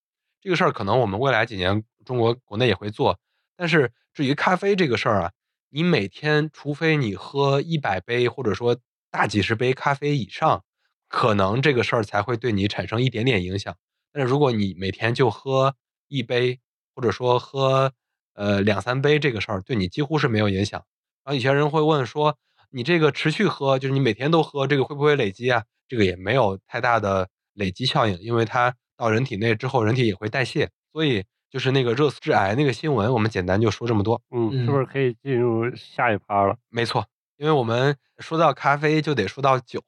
[0.47, 3.19] 这个事儿可能我们未来几年中国国内也会做，
[3.57, 5.33] 但是至于咖啡这个事儿啊，
[5.71, 8.79] 你每天除非你喝一百杯，或者说。
[9.09, 10.63] 大几十杯咖啡以上，
[11.09, 13.75] 可能这个事儿才会对你产生一点点影响。
[14.13, 15.75] 但是如果你每天就喝
[16.09, 16.61] 一杯，
[16.95, 17.95] 或者说喝
[18.35, 20.85] 呃两三杯，这个事儿对你几乎是没有影响。
[21.25, 22.37] 然后有些人会问说，
[22.69, 25.65] 你这个持续喝，就是你每天都喝，这个会不会累积啊？
[25.89, 30.71] 这个也没有太大的累积效应，因为它到人体内之后，人体也会代谢。
[30.93, 34.21] 所以就是那个热死致癌那个新闻，我们简单就说这么多。
[34.31, 36.57] 嗯，是不是可以进入下一趴了？
[36.71, 37.07] 没错。
[37.37, 39.83] 因为我们说到咖啡，就得说到酒，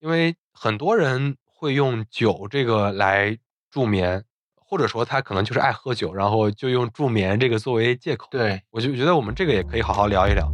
[0.00, 3.38] 因为很多人会用酒这个来
[3.70, 4.24] 助眠，
[4.56, 8.26] 或者说他可能就是爱喝酒，然后就用助眠这个作为借口。
[8.30, 10.50] 对我就觉得我们这个也可以好好聊一聊。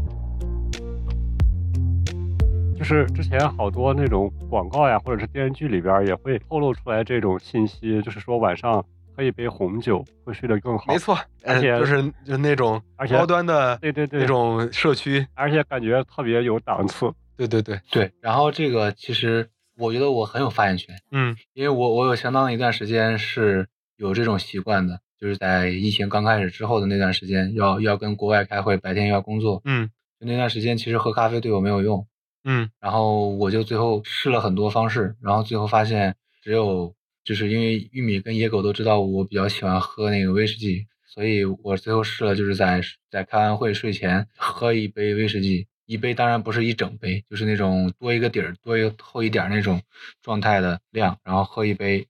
[2.77, 8.85] 就是之前好多那种广告呀，或者是电视剧里边也会透露出来这种信息，就是说晚上。
[9.19, 18.13] 喝一杯红酒会睡得更好，没错，而且就是就那种而且高端的，对对对，那种社区，而且感觉特别有档次，对对对对。
[18.21, 19.49] 然后这个其实
[19.79, 23.67] 我觉得我很有发言权，嗯，因为我我有相当一段时间是
[23.97, 29.89] 有这种习惯的，就是在疫情刚开始之后的那段时间，要要跟国外开会，白天要工作，嗯
[30.21, 32.07] 就那段时间其实喝咖啡对我没有用，
[32.47, 32.71] 嗯。
[32.81, 36.95] 然后我就最后试了很多方式，然后最后发现只有
[37.25, 42.81] 就是因为玉米跟野狗都知道我比较喜欢喝那个威士忌，所以我最后试了就是在
[43.11, 49.83] 在开完会睡前喝一杯威士忌，一杯当然不是一整杯，就是那种多一个底儿多一个厚一点儿那种
[50.23, 52.07] 状态的量，然后喝一杯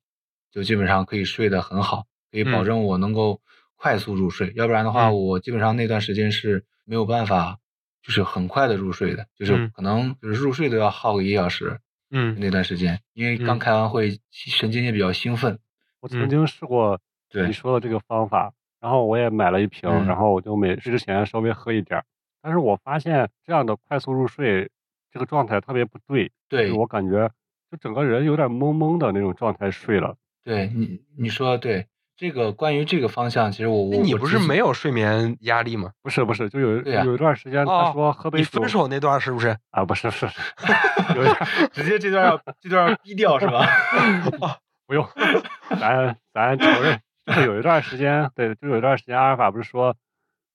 [0.52, 2.64] 就基本上可以睡得很好，可以保嗯。
[2.66, 3.40] 证我能够
[3.76, 5.16] 快速入睡，要不然的话嗯。
[5.16, 7.58] 我基本上那段时间是没有办法。
[8.06, 11.80] 就是很快的入睡的，就是嗯可能就是入睡都要耗个一小时
[12.12, 15.58] 嗯那段时间，因为刚嗯开完会，神经也比较兴奋。
[15.98, 17.00] 我曾经试过
[17.32, 22.04] 你说的这个方法，然后我也买了一瓶，嗯然后我就每睡之前稍微喝一点儿。
[22.40, 24.70] 但是我发现这样的快速入睡
[25.10, 27.28] 这个状态特别不对，对我感觉
[27.72, 30.16] 就整个人有点懵懵的那种状态睡了。
[30.44, 35.90] 对，你你说的对，这个关于这个方向，其实我我那你不是没有有睡眠压力吗？
[36.02, 39.56] 不是不是，就有有一段时间他哦说喝杯酒你分手那段是不是？
[39.70, 40.26] 啊，不是不是，
[41.14, 41.36] 有一段
[41.72, 43.66] 直接这段要这段要逼掉是吧？
[44.86, 45.06] 不用，
[45.80, 49.94] 咱咱承认，就是有一段时间，对，就有一段时间，阿尔法不是说，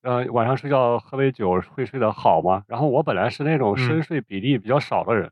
[0.03, 2.63] 呃，晚上睡觉喝杯酒会睡得好吗？
[2.67, 5.29] 然后我本来是那种嗯深睡比例比较少的人，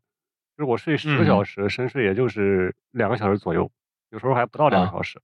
[0.57, 3.71] 就是我睡十个嗯小时，深睡也就是两个小时左右，
[4.11, 5.19] 有时候还不到两个啊小时。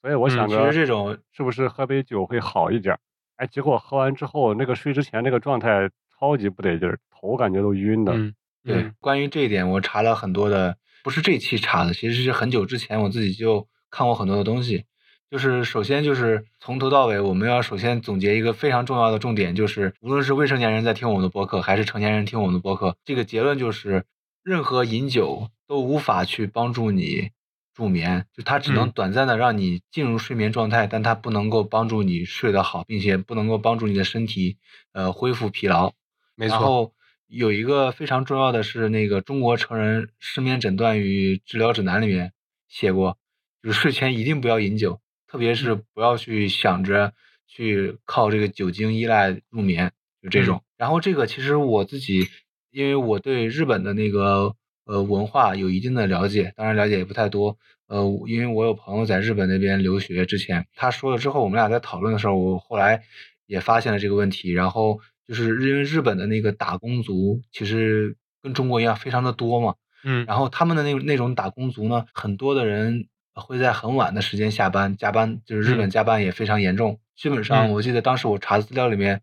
[0.00, 3.00] 所以我想嗯其着，实这种是不是喝杯酒会好一点儿？
[3.36, 8.12] 哎，结果喝完之后，那个睡之前那个状态超级不得劲儿，头感觉都晕的。
[8.12, 8.34] 嗯
[8.64, 14.84] 对嗯关于这一点，我查了很多的，不是这期查的，其实是很久之前我自己就看过很多的东西。
[15.30, 24.04] 就是首先就是从头到尾，我们要首先总结一个非常重要的重点，就是无论是未成年人在听我们的播客，还是成年人听我们的播客，这个结论就是，
[24.42, 27.30] 任何饮酒都无法去帮助你
[27.78, 34.58] 助眠，就它只能嗯短暂的让你进入睡眠状态，但它不能够帮助你睡得好，并且不能够帮助你的身体
[34.92, 35.92] 呃恢复疲劳。
[36.34, 36.56] 没错。
[36.56, 36.92] 然后
[37.28, 42.32] 有一个非常重要的是，那个《中国成人失眠诊断与治疗指南》里面
[42.68, 43.16] 写过，
[43.62, 47.12] 就是睡前一定不要饮酒，特别是嗯不要去想着
[47.46, 50.64] 去靠这个酒精依赖入眠，就嗯这种。
[50.76, 52.26] 然后这个其实我自己，
[52.72, 54.56] 因为我对日本的那个
[54.88, 57.56] 呃文化有一定的了解，当然了解也不太多。
[57.86, 63.02] 呃，因为我有朋友在日本那边留学，之前他说了之后，我们俩在讨论的时候，我后来
[63.46, 64.50] 也发现了这个问题。
[64.52, 69.74] 然后就是因为日本的那个打工族，其实跟中国一样非常的多嘛。
[70.04, 77.00] 嗯然后他们的那那种打工族呢，很多的人会在很晚的时间下班，加班就是日本嗯加班也非常严重。
[77.16, 79.22] 基本上嗯我记得当时我查资料里面，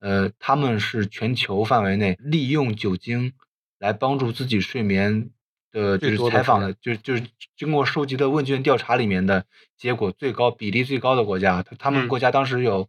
[0.00, 3.34] 呃，他们是全球范围内利用酒精
[3.78, 5.30] 来帮助自己睡眠
[5.72, 7.22] 的，就是采访的，就就是
[7.56, 9.44] 经过收集的问卷调查里面的
[9.76, 12.08] 结果最高比例最高的国家，他他们嗯。
[12.08, 12.88] 国家当时有，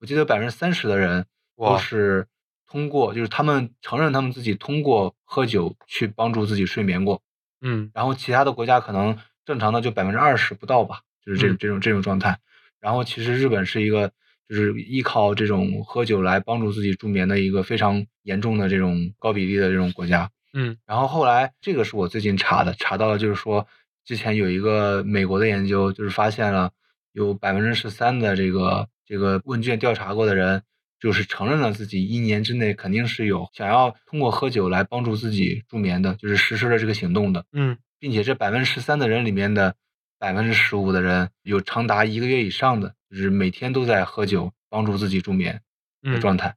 [0.00, 1.26] 我记得百分之三十的人
[1.56, 2.26] 都是
[2.66, 7.22] 通过，就是他们承认他们自己通过喝酒去帮助自己睡眠过，
[7.60, 7.90] 嗯。
[7.94, 11.56] 然后其他的国家可能正常的就百分之二十不到吧，就是这嗯。
[11.58, 12.38] 这种这种状态。
[12.80, 14.12] 然后其实日本是一个
[14.48, 20.30] 就是依靠这种喝酒来帮助自己助眠的一个非常严重的这种高比例的这种国家。
[20.52, 23.66] 嗯然后后来这个是我最近查的，查到了就是说
[24.04, 26.70] 之前有一个美国的研究，就是发现了
[27.12, 30.62] 有百分之十三的这个这个问卷调查过的人，
[30.98, 37.44] 就是承认了自己一年之内肯定是有想要通过喝酒来帮助自己助眠的，就是实施了这个行动的。
[37.52, 39.74] 嗯并且这百分之十三的人里面的
[40.18, 45.54] 百分之十五的人有长达一个月以上的，就是每天都在喝酒帮助自己助眠
[46.02, 46.56] 的嗯状态。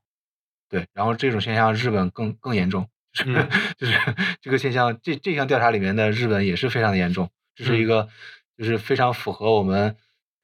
[0.70, 3.98] 对，然后这种现象日本更更严重，就是、嗯 就是
[4.42, 8.10] 这个现象，这这项调查里面的日本也是非常的严重，这是一嗯个
[8.58, 9.96] 就是非常符合我们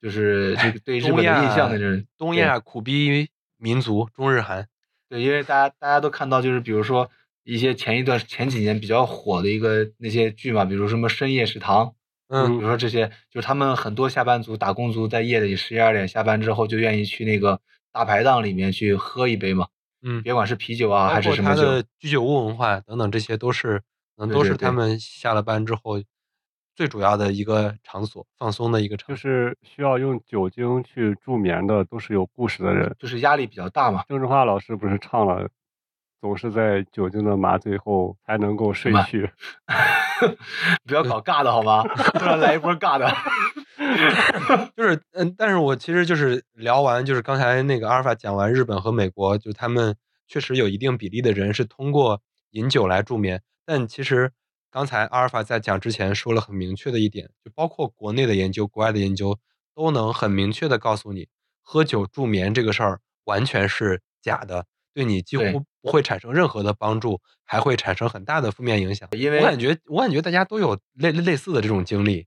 [0.02, 4.68] 就是这个对日本的印象的这种对东亚苦逼民族中日韩。
[5.08, 7.12] 对，因为大家大家都看到，就是比如说
[7.44, 11.94] 一些前一段前几年比较火的一个那些剧嘛，比如什么深夜食堂，
[12.28, 17.60] 比嗯如说这些，就是他们很多下班族、打工族在夜里十一二点下班之后，就愿意去那个
[17.92, 19.68] 大排档里面去喝一杯嘛，
[20.02, 23.82] 嗯，别管是啤酒啊还是什么酒他的，居酒屋文化等等，这些都是
[24.18, 26.02] 嗯都是他们下了班之后
[26.76, 29.22] 最主要的一个场所，放松的一个场所就。
[29.22, 32.94] 是需要用酒精去助眠的，都是有故事的人。
[33.00, 34.04] 就是压力比较大嘛。
[34.10, 35.48] 郑智化老师不是唱了，
[36.20, 39.30] 总是在酒精的麻醉后才能够睡去。
[40.86, 41.84] 不要搞尬的好吗？
[42.14, 43.08] 突然来一波尬的。
[44.76, 49.96] 就是嗯，但是我其实就是聊完，就是刚才那个阿尔法讲完日本和美国，就他们
[50.28, 54.32] 确实有一定比例的人是通过饮酒来助眠，但其实
[54.72, 59.38] 刚才阿尔法在讲之前说了很明确的一点，就包括国内的研究、国外的研究
[59.76, 61.28] 都能很明确的告诉你，
[61.62, 69.08] 喝酒助眠这个事儿完全是假的，对你几对乎不会产生任何的帮助，还会产生很大的负面影响。
[69.12, 72.24] 因为我感觉，我感觉大家都有类类类似的这种经历，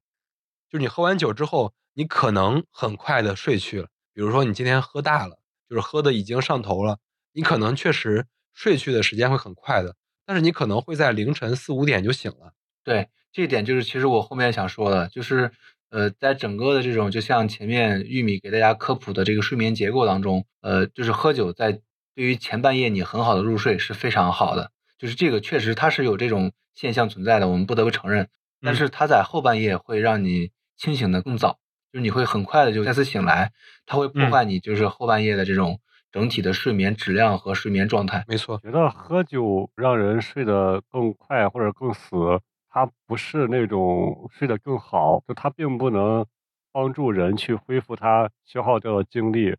[0.70, 3.88] 就是你喝完酒之后，你可能很快的睡去了。
[4.14, 6.98] 比如说你今天喝大了，就是喝的已经上头了，
[7.32, 12.52] 你可能确实睡去的时间会很快的，但是你可能会在凌晨四五点就醒了。
[12.84, 15.50] 对，这一点就是其实我后面想说的，就是
[15.90, 21.80] 呃，在整个的这种就像前面玉米给大家科普的这个睡眠结构当中，呃，就是喝酒在
[22.18, 28.28] 对于前半夜你很好的入睡是非常好的，就是这个确实它是有这种现象存在的，我们不得不承认。
[28.60, 31.60] 但嗯是它在后半夜会让你清醒的更早，
[31.92, 33.52] 就是你会很快的就再次醒来，
[33.86, 35.78] 它会破嗯坏你就是后半夜的这种
[36.10, 38.24] 整体的睡眠质量和睡眠状态。
[38.26, 46.26] 没错，觉得喝酒让人睡得更快或者更死，它不是那种睡得更好，就它并不能
[46.72, 49.54] 帮助人去恢复他消耗掉的精力。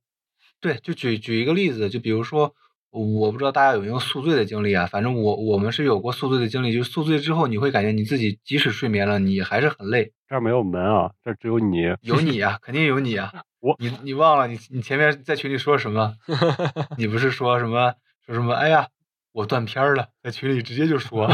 [0.61, 2.53] 对，就举举一个例子，就比如说，
[2.91, 10.11] 我不知道大家有没有宿醉的经历啊，反正我我们是有过宿醉的经历，就是宿醉之后你会感觉你自己即使睡眠了，你还是很累。
[10.27, 11.95] 这儿没有门啊，这儿只有你。
[12.01, 13.31] 有你啊，肯定有你啊。
[13.61, 16.15] 我你你忘了你你前面在群里说什么？
[16.97, 17.95] 你不是说什么
[18.25, 18.53] 说什么？
[18.53, 18.87] 哎呀，
[19.33, 21.29] 我断片儿了，在群里直接就说。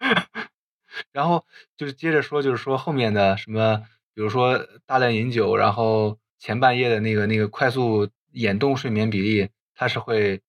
[1.12, 1.44] 然后
[1.76, 3.82] 就是接着说，就是说后面的什么，
[4.14, 10.40] 比如说大量饮酒，然后前半夜的那个那个快速眼动睡眠比例，它是会，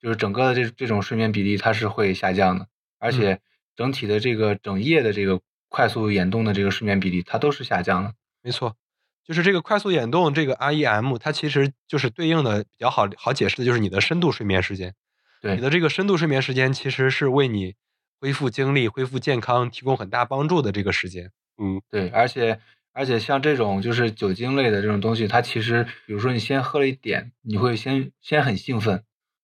[0.00, 2.66] 就是整个的这这种睡眠比例它是会下降的，
[2.98, 3.40] 而且
[3.76, 8.14] 整体的这个整夜的这个快速眼动的这个睡眠比例，它都是下降的。
[8.42, 8.76] 没错，
[9.24, 14.94] 就是这个快速眼动这个 REM，它其实就是对应的比较好好解释的就是你的深度睡眠时间。
[15.40, 17.74] 对你的这个深度睡眠时间其实是为你
[18.18, 21.30] 恢复精力、恢复健康提供很大帮助的这个时间。
[21.58, 22.60] 嗯，对，而且
[22.94, 29.02] 而且像这种就是酒精类的这种东西，它其实比如说你先喝了一点，你会先先很兴奋，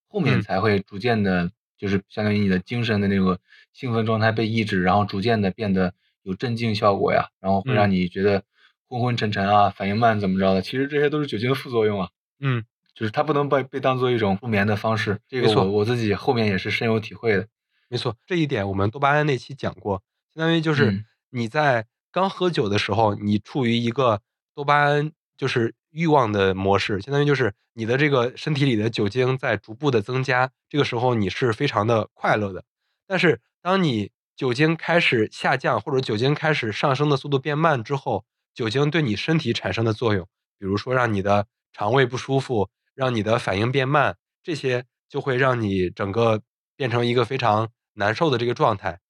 [0.09, 3.41] 后面嗯才会逐渐的，就是相当于你的精神的那个
[3.73, 5.93] 兴奋状态被抑制，然后逐渐的变得
[6.23, 8.45] 有镇静效果呀，然后会让嗯你觉得
[8.89, 12.09] 昏昏沉沉啊，反应慢怎么着的，其实这些都是酒精的副作用啊。
[12.39, 17.49] 嗯，就是它不能被被当做一种助眠的方式，这个没错我我自己后面也是深有体会的。
[17.89, 24.21] 没错，这一点我们多巴胺那期讲过，相当于就是嗯你在刚喝酒的时候，你处于一个
[24.55, 32.65] 多巴胺就是欲望的模式，相当于就是你的这个身体里的酒精在逐步的增加，这个时候你是非常的快乐的。
[33.07, 40.27] 但是当你酒精开始下降或者酒精开始上升的速度变慢之后，酒精对你身体产生的作用，
[40.59, 46.43] 比如说让你的肠胃不舒服，让你的反应变慢，这些就会让你整个
[46.77, 49.01] 变成一个非常难受的这个状态。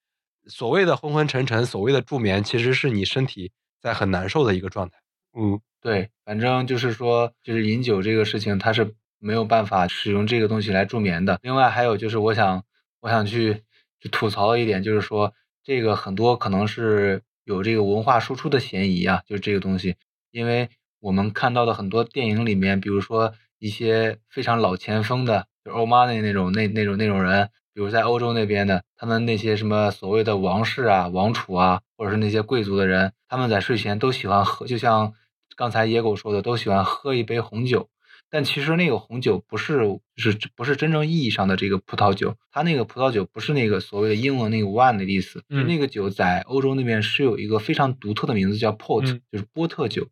[0.46, 4.98] 所谓的昏昏沉沉，所谓的助眠，其实是你身体在很难受的一个状态。
[5.36, 11.38] 嗯，对，反正就是说，就是饮酒这个事情，它是没有办法使用这个东西来助眠的。
[11.42, 12.64] 另外还有就是，我想
[13.00, 13.62] 我想去
[14.10, 15.32] 吐槽一点，就是说
[15.62, 19.96] 这个很多可能是有这个文化输出的嫌疑啊，就是这个东西，
[20.30, 20.68] 因为
[21.00, 35.12] 我们看到的很多电影里面，比如说一些非常老前锋的，就欧妈那那种那那种那种人，比如在欧洲那边的，他们那些什么所谓的王室啊、王储啊，或者是那些贵族的人，他们在睡前都喜欢喝，就像
[35.56, 37.88] 刚才野狗说的，都喜欢喝一杯红酒。
[38.32, 39.78] 但其实那个红酒不是，
[40.14, 50.06] 就是不是真正意义上的这个葡萄酒，它那个葡萄酒不是那个所谓的英文那个 wine 的意思，就嗯那个酒在欧洲那边是有一个非常独特的名字叫 port，、嗯就是波特酒。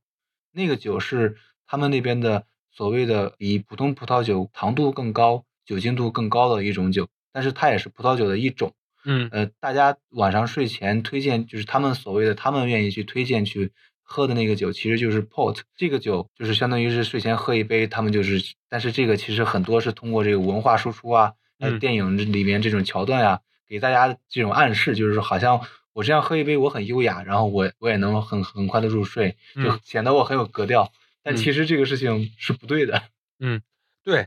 [0.53, 7.07] 那个酒是他们那边的所谓的比普通葡萄酒糖度更高、酒精度更高的一种酒，
[7.39, 8.75] 但是它也是葡萄酒的一种。
[9.05, 13.71] 嗯呃，大家晚上睡前推荐，就是他们所谓的他们愿意去推荐去
[14.03, 15.61] 喝的那个酒，其实就是 port。
[15.77, 25.61] 这个酒就是相当于是睡前喝一杯，他们就是，但是这个其实很多是通过这个文化输出啊，呃，嗯电影里面这种桥段呀、给大家这种暗示，就是说好像
[25.93, 30.93] 我这样喝一杯我很优雅，然后我我也能很很快的入睡，就嗯显得我很有格调。
[31.23, 33.03] 但嗯其实这个事情是不对的。
[33.39, 33.63] 嗯，
[34.03, 34.27] 对，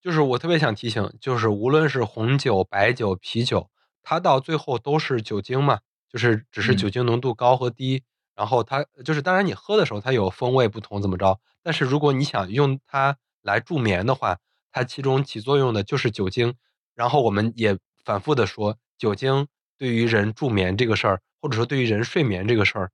[0.00, 3.70] 就是我特别想提醒，就是无论是红酒、白酒、啤酒，
[4.02, 8.04] 它到最后都是酒精嘛，就是只是嗯酒精浓度高和低。
[8.34, 14.38] 然后它就是，当然你喝的时候它有风味不同怎么着，但是如果你想用它来助眠的话，
[14.70, 16.54] 它其中起作用的就是酒精。
[16.94, 22.92] 然后我们也反复的说，酒精对于人助眠这个事儿，或者说对于人睡眠这个事儿，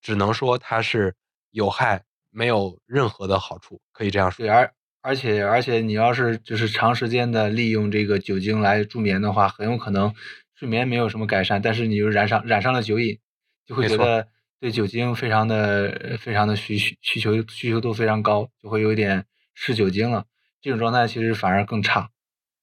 [0.00, 1.16] 只能说它是
[1.50, 4.46] 有害，没有任何的好处，可以这样说。
[4.46, 4.72] 对，而
[5.04, 10.14] 而且而且你要是就是长时间的利用这个酒精来助眠的话，很有可能
[10.54, 13.18] 睡眠没有什么改善，但是你又染上染上了酒瘾，
[13.66, 14.28] 就会觉得
[14.58, 20.24] 对酒精非常的非常的需需需求需求度非常高，就会有一点嗜酒精了。
[20.62, 22.08] 这种状态其实反而更差。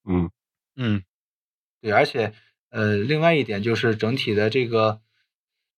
[0.04, 0.28] 嗯
[0.74, 1.04] 嗯
[1.80, 2.32] 对，而且
[2.70, 5.00] 呃，另外一点就是整体的这个，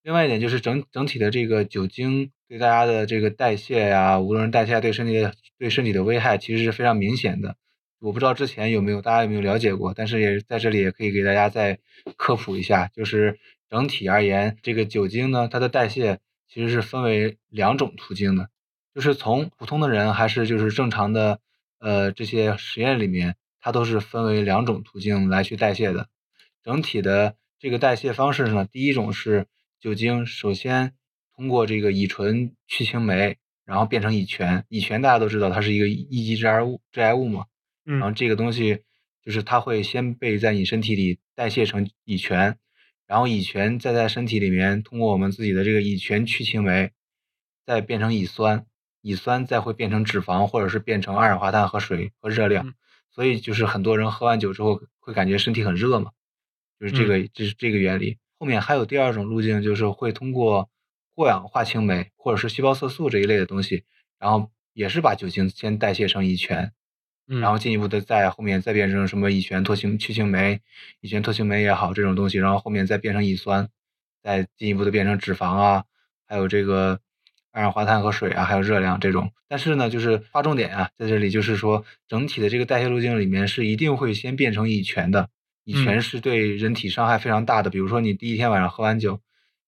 [0.02, 7.56] 另外一点就是整整体的这个酒精对大家的这个代谢呀，无论是代谢对身体的对身体的危害，其实是非常明显的。
[8.00, 11.78] 我不知道之前有没有大家有没有了解过，但是也在这里也可以给大家再
[12.16, 13.38] 科普一下，就是
[13.70, 18.50] 整体而言，这个酒精呢，它的代谢其实是分为两种途径的，
[18.94, 21.40] 就是从普通的人还是就是正常的
[21.78, 26.08] 呃这些实验里面，它都是分为两种途径来去代谢的。
[26.62, 29.46] 整体的这个代谢方式呢，第一种是
[29.80, 30.92] 酒精首先
[31.36, 34.64] 通过这个乙醇去青酶，然后变成乙醛。
[34.68, 37.46] 乙醛大家都知道，它是一个一级致癌物，致癌物嘛。
[37.84, 38.80] 然后嗯这个东西
[39.24, 42.56] 就是它会先被在你身体里代谢成乙醛，
[43.06, 46.92] 然后乙醛再在身体里面通过我们自己的这个乙醛去青酶，
[47.66, 48.66] 再变成乙酸，
[49.02, 52.66] 乙酸再会变成脂肪，或者是变成二氧化碳和水和热量。
[52.66, 52.74] 嗯
[53.14, 56.10] 所以就是很多人喝完酒之后会感觉身体很热嘛，
[56.80, 58.18] 就是这个，这是这个原理。
[58.40, 60.68] 后面还有第二种路径，就是会通过
[61.14, 63.84] 过氧化氢酶或者是细胞色素这一类的东西，
[64.18, 66.72] 然后也是把酒精先代谢成乙醛，
[67.28, 70.60] 嗯，然后进一步的在后面再变成什么乙醛脱氢去氢酶、
[71.00, 73.68] 乙醛脱氢酶也好这种东西，然后后面再变成乙酸，
[74.22, 75.84] 再进一步的变成脂肪啊，
[76.26, 77.00] 还有这个
[77.52, 79.30] 二氧化碳和水啊，还有热量这种。
[79.46, 85.28] 但是呢，就是划重点啊，在这里就是说，整体的这个代谢路径里面是一定会先变成乙醛的，
[85.62, 87.70] 乙醛嗯是对人体伤害非常大的。
[87.70, 89.20] 比如说你第一天晚上喝完酒，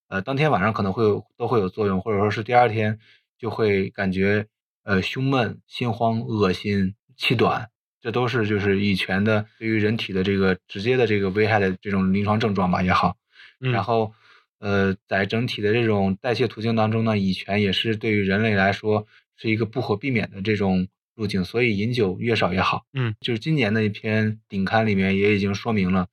[0.09, 2.99] 呃，当天晚上可能会有都会有作用，或者说是第二天
[3.39, 4.47] 就会感觉
[4.85, 7.69] 呃胸闷、心慌、恶心、气短，
[8.01, 13.17] 这都是就是乙醛的对于人体的这个直接的这个危害的这种临床症状吧也好。
[13.61, 14.13] 嗯然后
[14.59, 22.85] 呃，在整体的这种代谢途径当中呢，乙醛也是对于人类来说是一个不可避免的这种路径，所以饮酒越少越好。
[22.93, 26.09] 嗯，就是今年的一篇顶刊里面也已经说明了，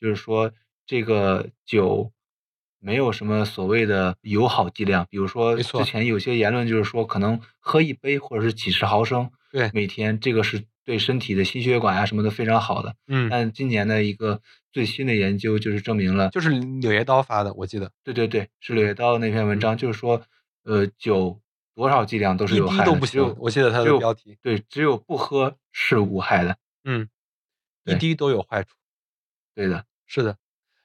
[0.00, 0.52] 就是说
[0.86, 2.12] 这个酒
[2.80, 9.70] 没有什么所谓的友好剂量，比如说之前有些言论就是说可能喝一杯或者是几十毫升，对。
[9.74, 12.94] 每天这个是对身体的心血管啊什么的非常好的。
[13.06, 14.40] 嗯，但今年的一个
[14.72, 17.90] 最新的研究就是证明了，就是柳叶刀发的，我记得。
[18.04, 20.22] 对对对，是柳叶刀那篇文章，就是说，
[20.64, 21.40] 呃，酒
[21.74, 27.08] 多少剂量都是有害的，滴都不行，我记得它的标题，对，只有不喝是无害的，嗯，
[27.84, 28.70] 一滴都有坏处。
[29.54, 30.36] 对的，是的，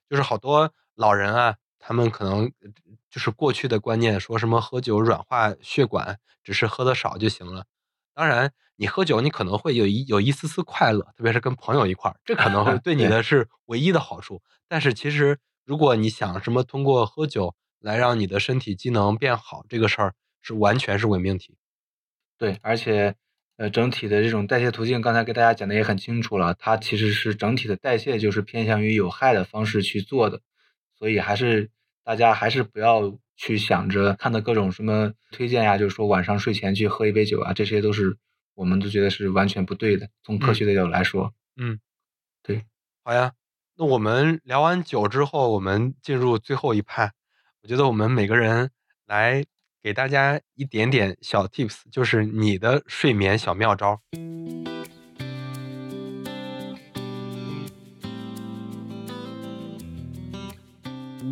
[0.09, 1.55] 就是好多老人啊，
[1.85, 2.69] 他们可能呃
[3.11, 7.65] 就是过去的观念，说什么喝酒软化血管，只是喝的少就行了。
[8.13, 14.41] 当然，你喝酒你可能会有一有一丝丝快乐，特别是跟朋友一块儿，这可能会 对你的是唯一的好处。
[14.69, 21.57] 但是其实，如果你想什么通过喝酒来让你的身体机能变好，这个事儿是完全是伪命题。
[22.37, 23.15] 对，而且
[23.57, 30.41] 呃，整体的这种代谢途径，刚才给大家讲的也很清楚了，它其实是整体的代谢就是偏向于有害的方式去做的，
[31.03, 31.69] 所以还是
[32.05, 38.15] 大家还是不要去想着看到各种什么推荐呀，就是说晚上睡前去喝一杯酒啊，这些都是
[38.53, 40.07] 我们都觉得是完全不对的。
[40.23, 41.77] 从科嗯学的角度来说，嗯，
[42.41, 42.63] 对，
[43.03, 43.33] 好呀。
[43.75, 47.11] 那我们聊完酒之后，我们进入最后一趴。
[47.63, 48.71] 我觉得我们每个人
[49.05, 49.43] 来
[49.81, 53.99] 给大家一点点小 tips，就是你的睡眠小妙招。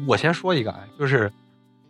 [0.08, 1.32] 我先说一个啊，就是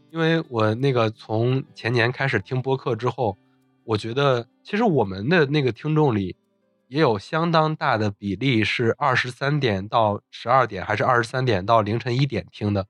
[0.10, 3.38] 因为我那个从前年开始听播客之后，
[3.84, 6.36] 我觉得其实我们的那个听众里
[6.88, 12.88] 也有相当大的比例是二十三点到十二点，还是二十三点到凌晨一点听的。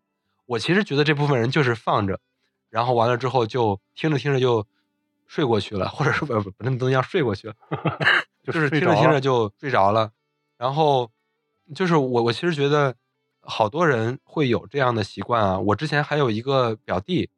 [0.47, 2.19] 我其实觉得这部分人就是放着，
[2.69, 4.65] 然后完了之后就听着听着就
[5.28, 7.55] 睡过去了，或者说不不不能不能叫睡过去了，
[8.43, 10.11] 就是听着听着就睡着了。
[10.57, 11.09] 然后
[11.74, 12.95] 就是我我其实觉得
[13.41, 15.59] 好多人会有这样的习惯啊。
[15.59, 17.29] 我之前还有一个表弟，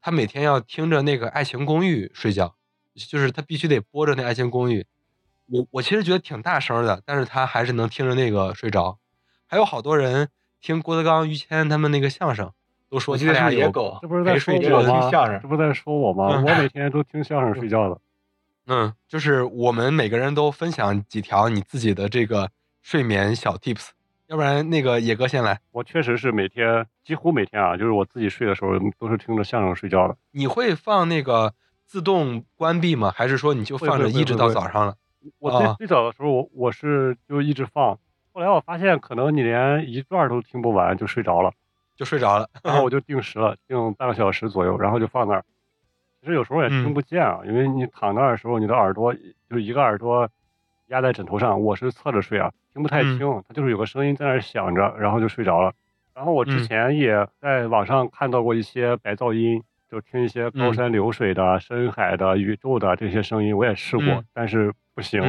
[0.00, 2.54] 他每天要听着那个《爱情公寓》睡觉，
[2.94, 4.82] 就是他必须得播着那《爱情公寓》。
[5.46, 8.98] 我我其实觉得挺大声的，但是他还是能听着那个睡着。
[9.46, 10.28] 还有好多人
[10.60, 12.52] 听郭德纲、于谦他们那个相声，
[12.90, 15.00] 都说我记得是他俩有野狗这不是在说我吗？
[15.00, 16.28] 听相声这不是在说我吗？
[16.30, 17.98] 嗯我每天都听相声睡觉的。
[18.70, 22.50] 嗯，就是我们每个人都分享几条你自己的这个
[22.82, 23.88] 睡眠小 tips，
[24.28, 25.58] 要不然那个野哥先来。
[25.72, 30.16] 我确实是每天，几乎每天啊，就是我自己睡的时候都是听着相声睡觉的。
[30.32, 31.54] 你会放那个
[31.86, 33.10] 自动关闭吗？
[33.16, 34.94] 还是说你就放着一直到早上了？
[35.38, 37.98] 我最、啊最早的时候，我我是就一直放，
[38.32, 41.50] 后来我发现可能你连一段都听不完就睡着了。
[41.96, 42.48] 就睡着了。
[42.62, 45.44] 然后我 就定时了，定半个小时左右，然后就放那儿。
[46.20, 49.14] 其实有时候也听不见啊，因为你躺那儿的时候，你的耳朵
[49.48, 50.28] 就一个耳朵
[50.88, 53.20] 压在枕头上，我是侧着睡啊，听不太清。
[53.48, 55.72] 它就是有个声音在那儿响着，然后就睡着了。
[56.14, 65.22] 然后我之前也在网上看到过一些白噪音，就听一些高山流水的、深海的、宇宙的这些声音，我也试过，但是不行，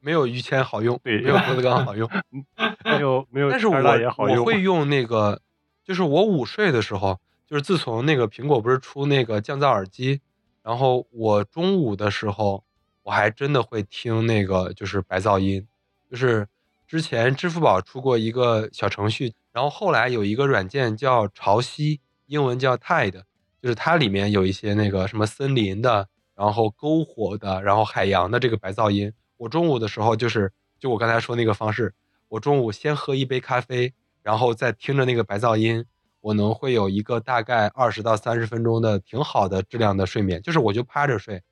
[0.00, 2.08] 没有于谦好用，对，没有郭德纲好用，
[2.84, 3.50] 没有没有。
[3.50, 3.76] 但是我
[4.18, 5.40] 我会用那个，
[5.82, 10.20] 就是我午睡的时候，就是自从那个苹果不是出那个降噪耳机，
[10.62, 12.62] 然后我中午的时候，
[13.08, 15.66] 我还真的会听那个就是白噪音，
[16.10, 16.46] 就是
[16.86, 19.32] 之前支付宝出过一个小程序。
[19.50, 23.22] 然后后来有一个软件叫潮汐，英文叫 Tide，
[23.62, 29.10] 就是它里面有一些那个什么森林的，然后篝火的，然后海洋的这个白噪音。
[29.38, 31.94] 我中午的时候就是就我刚才说那个方式，
[32.28, 35.82] 我中午先喝一杯咖啡，然后再听着那个白噪音，
[36.20, 40.42] 我能会有一个大概二十到三十分钟的挺好的质量的睡眠。
[40.42, 41.42] 就是我就趴着睡，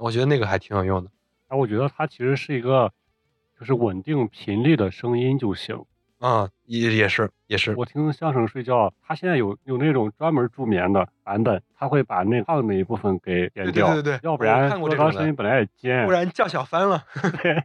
[0.00, 1.10] 我觉得那个还挺有用的。
[1.48, 2.92] 啊，我觉得它其实是一个
[3.58, 5.84] 就是稳定频率的声音就行。
[6.18, 17.04] 啊，也也是也是，我听相声睡觉，他现在有有那种专门助眠的版本，他会把那唱那一部分给点掉，对对对，要不然郭德纲声音本来也尖，不然叫小翻了，
[17.42, 17.64] 对，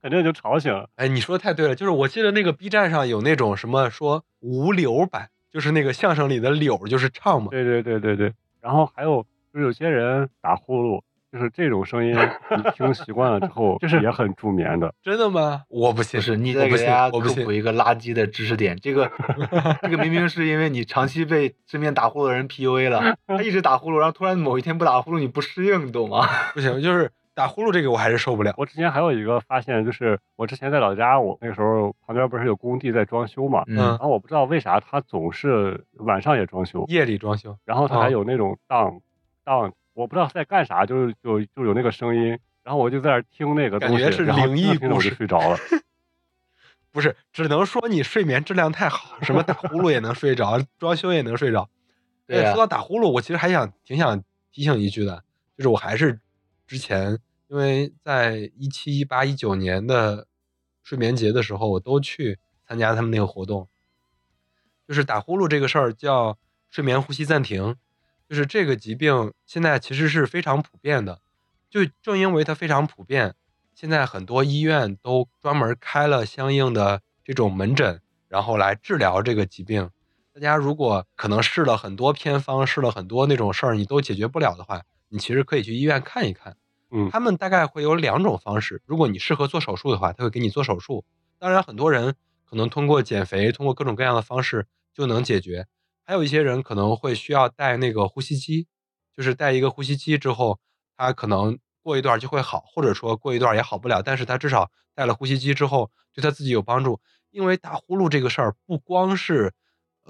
[0.00, 0.88] 肯定就吵醒了。
[0.96, 11.02] 哎，你说的太对了，就是我记得那个 B 站上有那种什么说无柳版，就是那个相声里的柳就是唱嘛，对对对对对，然后还有就是有些人打呼噜。
[11.34, 14.94] 就是这种声音，你听习惯了之后， 就是也很助眠的。
[15.02, 15.64] 真的吗？
[15.68, 16.20] 我不信。
[16.20, 18.78] 不是，你再给大家科普一个垃圾的知识点。
[18.80, 19.10] 这个，
[19.82, 26.24] 这个明明是因为你长期被身边打呼噜的人 PUA 了，他一直打呼噜，然后突然某一天不打呼噜，你不适应，你懂吗？
[26.54, 28.54] 不行，就是打呼噜这个我还是受不了。
[28.56, 39.00] 我之前还有一个发现，就是我之前在老家，我那个时候旁边不是有工地在装修嘛，嗯，然后我不知道为啥他总是晚上也装修，夜里装修，然后他还有那种当
[39.44, 39.72] 当。
[39.94, 45.56] 我不知道在干啥，就是就就有那个声音，然后我就在那听那个东西，感觉是灵异故事，睡着了。
[46.90, 51.68] 不是，只能说你睡眠质量太好，什么打呼噜也能睡着，装修也能睡着。
[52.26, 54.22] 对，说到打呼噜，我其实还想挺想
[54.52, 55.24] 提醒一句的，
[55.56, 56.20] 就是我还是
[56.66, 57.18] 之前
[57.48, 60.26] 因为在一七一八一九年的
[60.82, 63.68] 睡眠节的时候，我都去参加他们那个活动，
[64.86, 66.38] 就是打呼噜这个事儿叫
[66.70, 67.76] 睡眠呼吸暂停。
[68.28, 71.20] 就是这个疾病现在其实是非常普遍的，
[71.68, 73.34] 就正因为它非常普遍，
[73.74, 79.90] 现在很多医院都专门开了相应的这种门诊，然后来治疗这个疾病。
[80.32, 86.56] 大家如果可能试了很多偏方，试了很多那种事儿，你都解决不了的话，你其实可以去医院看一看。
[86.90, 91.04] 嗯，他们大概会有两种方式，如果你适合做手术的话，他会给你做手术。
[91.38, 92.14] 当然，很多人
[92.44, 95.66] 可能通过减肥，通过各种各样的方式就能解决。
[96.04, 98.66] 还有一些人可能会需要带那个呼吸机，
[99.16, 100.58] 就是带一个呼吸机之后，
[100.96, 104.02] 他可能过一段就会好，或者说过一段也好不了。
[104.02, 107.00] 但是他至少带了呼吸机之后，对他自己有帮助。
[107.30, 109.52] 因为打呼噜这个事儿，不光是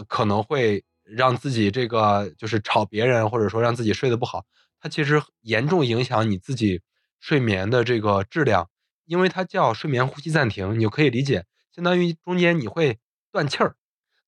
[0.09, 4.45] 可能会让自己这个就是吵别人，或者说让自己睡得不好，
[4.80, 6.82] 它其实严重影响你自己
[7.20, 8.68] 睡眠的这个质量。
[9.07, 12.99] 因为它叫睡眠呼吸暂停，你就可以理解，相当于中间你会
[13.30, 13.76] 断气儿。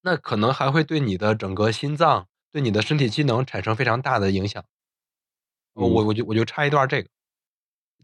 [0.07, 4.65] 那可能还会对你的整个心脏、对你的身体机能产生非常大的影响。
[5.73, 7.09] 我我我就我就插一段这个，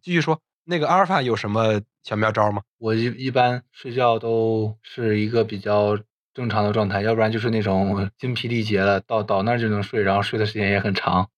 [0.03, 2.63] 继续说那个阿尔法有什么小妙招吗？
[2.79, 5.97] 我一一般睡觉都是一个比较
[6.35, 11.31] 正常的状态，要不然就是那种精疲力竭了，到到那儿就能睡，然后睡的时间也很长。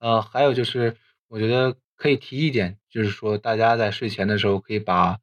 [0.00, 0.98] 呃，还有就是
[1.28, 5.18] 我觉得可以提一点，就是说大家在睡前的时候可以把。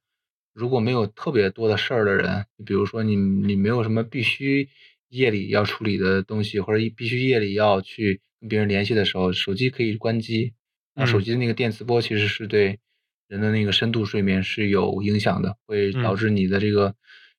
[0.58, 4.68] 如果没有特别多的事儿的人，比如说你你没有什么必须
[5.08, 10.54] 夜里要处理的东西，或者必须夜里要去跟别人联系的时候，手机可以关机。
[10.96, 12.80] 那手机的那个电磁波其实是对
[13.28, 16.96] 人的那个深度睡眠是有影响的，会导致你的这个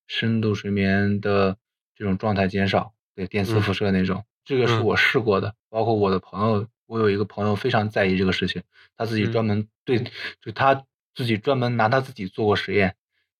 [0.07, 1.57] 深度睡眠的
[1.97, 2.95] 这种状态减少。
[3.17, 5.57] 对电磁辐射那种，这个是我试过的。
[5.69, 8.63] 包括我的朋友，我有一个朋友非常在意这个事情，
[8.97, 9.99] 他自己专门对，
[10.41, 10.85] 就他
[11.17, 12.95] 自己专门拿他自己做过实验。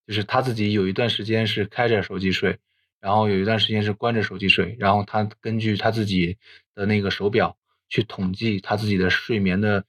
[0.09, 2.59] 就是他自己有一段时间是开着手机睡，
[2.99, 6.39] 然后有一段时间是关着手机睡，然后他根据他自己
[6.75, 7.59] 的那个手表
[7.91, 9.85] 去统计他自己的睡眠的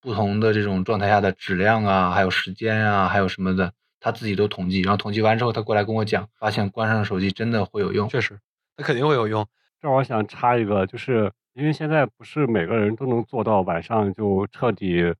[0.00, 4.80] 不同的这种状态下的质量啊，还有时间啊，还有什么的，他自己都统计。
[4.80, 8.08] 然后统计完之后，他过来跟我讲，发现关上手机真的会有用。
[8.08, 8.40] 确实，
[8.74, 9.46] 那肯定会有用。
[9.82, 15.14] 这我想插一个，就是因为现在不是每个人都能做到晚上就彻底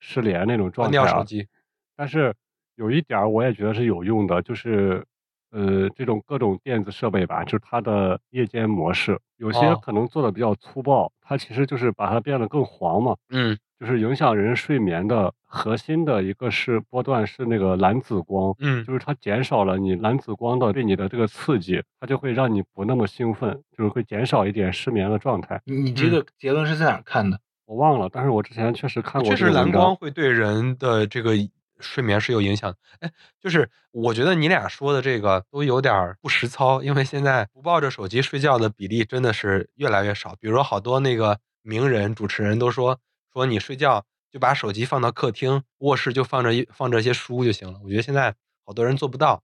[0.00, 1.48] 失联那种状态啊，关掉手机，
[1.96, 2.34] 但是。
[2.76, 5.04] 有一点儿我也觉得是有用的，就是
[5.50, 13.16] 呃，这种各种电子设备吧，就是它的夜间模式，有些哦可能做的比较粗暴，它其实就是把它变得更黄嘛。
[13.30, 25.60] 嗯就是影响人睡眠的核心的一个是波段是那个蓝紫光，嗯就是它减少了你蓝紫光的对你的这个刺激，它就会让你不那么兴奋，就是会减少一点失眠的状态。
[25.66, 27.38] 你你这个结论是在哪儿看的？
[27.66, 31.36] 我忘了，但是我之前确实看过确实蓝文章光会对人的这个
[31.80, 32.78] 睡眠是有影响的。
[33.00, 40.34] 哎，就是我觉得你俩说的这个都有点不实操，因为现在不抱着手机睡觉的比例真的是越来越少。
[40.40, 42.98] 比如说好多那个名人、主持人都说
[43.32, 47.80] 说你睡觉就把手机放到客厅，卧室就放着一放着一些书就行了。
[47.84, 49.42] 我觉得现在好多人做不到，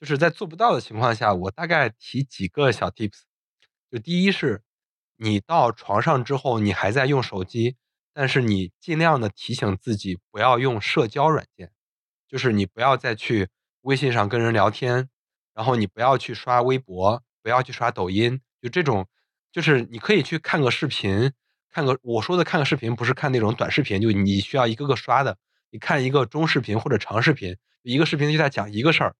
[0.00, 3.22] 就是在做不到的情况下，我大概提几个小 tips。
[3.90, 4.62] 就第一是，
[5.16, 7.76] 你到床上之后，你还在用手机，
[8.20, 11.72] 但是你尽量的提醒自己不要用社交软件，
[12.28, 13.48] 就是你不要再去
[13.80, 15.08] 微信上跟人聊天，
[15.54, 19.08] 然后你不要去刷微博，不要去刷抖音，就这种，
[19.50, 21.32] 就是你可以去看个视频，
[21.70, 25.38] 看个我说的看个视频不是看那种短视频，就你需要一个个刷的，
[25.70, 29.16] 你看一个中视频或者长视频，一个视频就在讲一个事儿，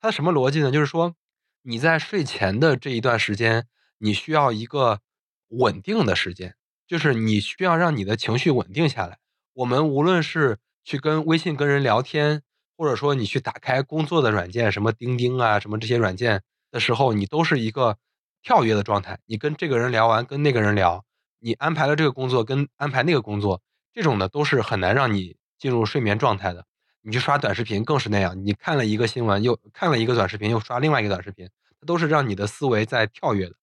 [0.00, 0.72] 它什么逻辑呢？
[0.72, 1.14] 就是说
[1.60, 3.66] 你在睡前的这一段时间，
[3.98, 5.02] 你需要一个
[5.48, 6.56] 稳定的时间，
[6.92, 9.16] 就是你需要让你的情绪稳定下来。
[9.54, 12.42] 我们无论是去跟微信跟人聊天，
[12.76, 17.96] 或者说你去打开工作的软件，什么钉钉啊，什么这些软件的时候，你都是一个
[18.42, 19.18] 跳跃的状态。
[19.24, 21.02] 你跟这个人聊完，跟那个人聊，
[21.40, 23.62] 你安排了这个工作，跟安排那个工作，
[23.94, 26.66] 这种的都是很难让你进入睡眠状态的。
[27.00, 31.48] 你去刷短视频更是那样，你看了一个新闻，又看了一个短视频，又刷另外一个短视频，
[31.80, 33.54] 它都是让你的思维在跳跃的。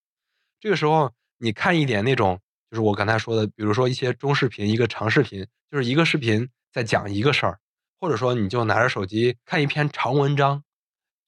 [0.60, 2.40] 这个时候，你看一点那种，
[2.70, 7.60] 就是我刚才说的，比如说一些中视频，一个长视频，就是一个视频在讲一个事儿，
[8.00, 10.64] 或者说你就拿着手机看一篇长文章，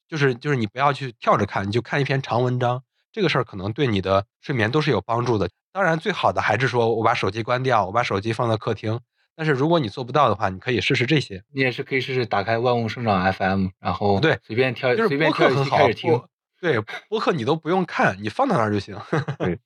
[0.08, 5.50] 就是就是你不要去跳着看，你就看一篇长文章，这个事儿可能对你的睡眠都是有帮助的。
[5.74, 9.00] 当然，最好的还是说我把手机关掉，我把手机放到客厅。
[9.34, 11.42] 但是如果你做不到的话，你可以试试这些。
[11.52, 15.78] 你也是可以试试打开万物生长 FM，然后对随便挑就是播客很好。
[16.60, 16.80] 对
[17.10, 18.96] 播客你都不用看，你放到那儿就行。
[19.40, 19.58] 对，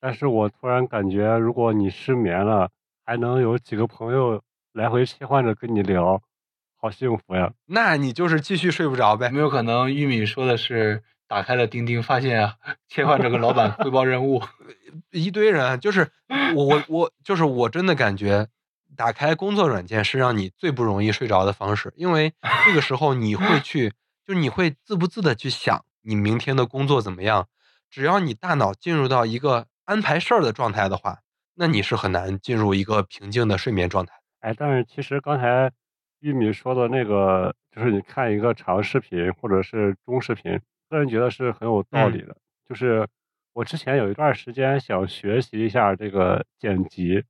[0.00, 2.70] 但是我突然感觉，如果你失眠了，
[3.04, 4.42] 还能有几个朋友
[4.72, 6.20] 来回切换着跟你聊，
[6.76, 7.52] 好幸福呀！
[7.66, 9.32] 那你就是继续睡不着呗有。
[9.32, 12.56] 没有可能玉米说的是打开了钉钉，发现啊
[12.88, 14.42] 切换着跟老板汇报任务？
[15.10, 16.10] 一堆人，就是
[16.54, 18.48] 我我我就是我真的感觉，
[18.96, 22.32] 打开工作软件是让你最不容易睡着的方式，因为
[22.64, 23.90] 这个时候你会去，
[24.26, 27.48] 就是你会自不自的去想你明天的工作怎么样。
[27.90, 31.18] 只要你大脑进入到一个安排事儿的状态的话，
[31.54, 34.14] 那你是很难进入一个平静的睡眠状态。
[34.40, 35.72] 哎，但是其实刚才
[36.20, 42.36] 玉米说的那个，就是你看一个长视频或者是中视频，个人觉得是很有道理的。
[42.68, 43.08] 就是
[43.52, 47.24] 我之前有一段时间想学习一下这个剪辑，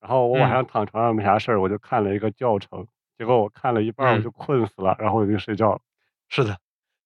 [0.00, 2.86] 然后我晚嗯上躺床上没啥事儿，我就看了一个教程，
[3.18, 5.80] 结果我看了一半儿我嗯就困死了，然后我就睡觉了。
[6.28, 6.58] 是的，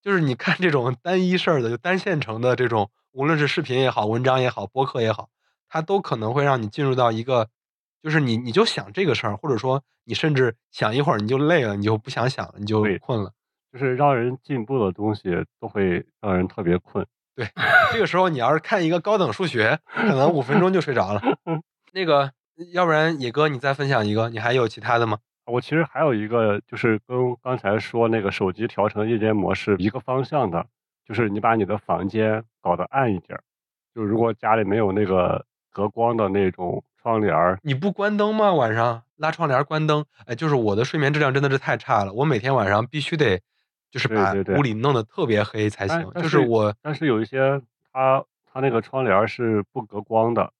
[0.05, 5.31] 就是你看这种单一事儿的，就单线程的这种，无论是视频也好，文章也好，播客也好，
[5.67, 7.49] 它都可能会让你进入到一个，
[8.03, 13.33] 就是你你就想这个事儿，或者说你甚至想一会儿你就累了，你就不想想了，你就困了。
[13.73, 15.23] 就是让人进步的东西
[15.59, 17.05] 都会让人特别困。
[17.35, 17.49] 对，
[17.91, 21.23] 这个时候你要是看一个高等数学，可能五分钟就睡着了。
[21.93, 22.31] 那个，
[22.73, 25.19] 要不然野哥你再分享一个，你还有其他的吗？
[25.47, 30.67] 我其实还有一个，就是跟刚才说那个手机调成夜间模式一个方向的，
[31.07, 33.39] 就是你把你的房间搞得暗一点。
[33.95, 38.53] 就如果家里没有那个隔光的那种窗帘儿，你不关灯吗？
[38.53, 43.41] 晚上拉窗帘关灯，哎，就是我的睡眠质量真的是太差了，我每天晚上必须得
[43.91, 46.11] 就是把屋里弄得特别黑才行。
[46.15, 47.61] 就是我，但是有一些
[47.93, 50.51] 它它那个窗帘是不隔光的，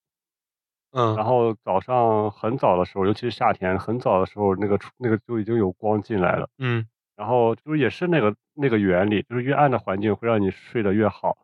[0.95, 6.49] 嗯，然后早上很早的时候，尤其是夏天很早的时候，那个出那个就已经有光进来了。
[6.59, 6.87] 嗯。
[7.17, 11.37] 然后就是也是那个那个原理，就是越暗的环境会让你睡得越好，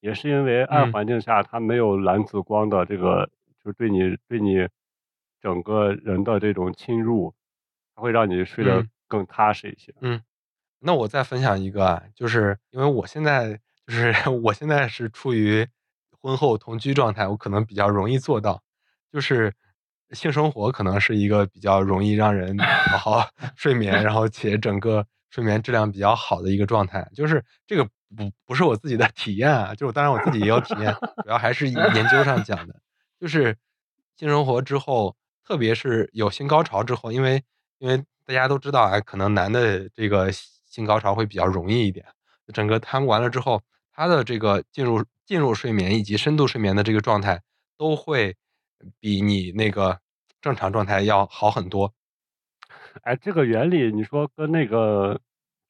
[0.00, 0.88] 也是因为暗嗯。
[0.88, 3.30] 环境下它没有蓝紫光的这个，
[3.64, 4.68] 就是对你对你
[5.40, 7.34] 整个人的这种侵入，
[7.96, 8.88] 它会让你睡得嗯。
[9.08, 9.94] 更踏实一些。
[10.00, 10.20] 嗯
[10.80, 14.12] 那我再分享一个啊，就是因为我现在就是
[14.44, 15.66] 我现在是处于
[16.20, 18.62] 婚后同居状态，我可能比较容易做到，
[19.14, 19.54] 就是
[20.10, 27.08] 性生活可能是一个比较容易让人好好 睡眠，然后且整个睡眠质量比较好的一个状态。
[27.14, 27.84] 就是这个
[28.16, 30.92] 不不是我自己的体验啊，就是当然我自己也有体验，
[31.22, 32.74] 主要还是研究上讲的，
[33.20, 33.56] 就是
[34.16, 35.14] 性生活之后，
[35.46, 37.40] 特别是有性高潮之后，因为
[37.78, 37.96] 因为
[38.26, 42.04] 大家都知道啊，可能男的这个性高潮会比较容易一点。
[42.52, 43.62] 整个贪完了之后，
[43.92, 47.40] 他的这个进入进入睡眠以及深度睡眠的这个状态，
[47.78, 48.36] 都会
[49.00, 49.98] 比你那个
[50.40, 51.92] 正常状态要好很多。
[53.02, 55.20] 哎，这个原理你说跟那个，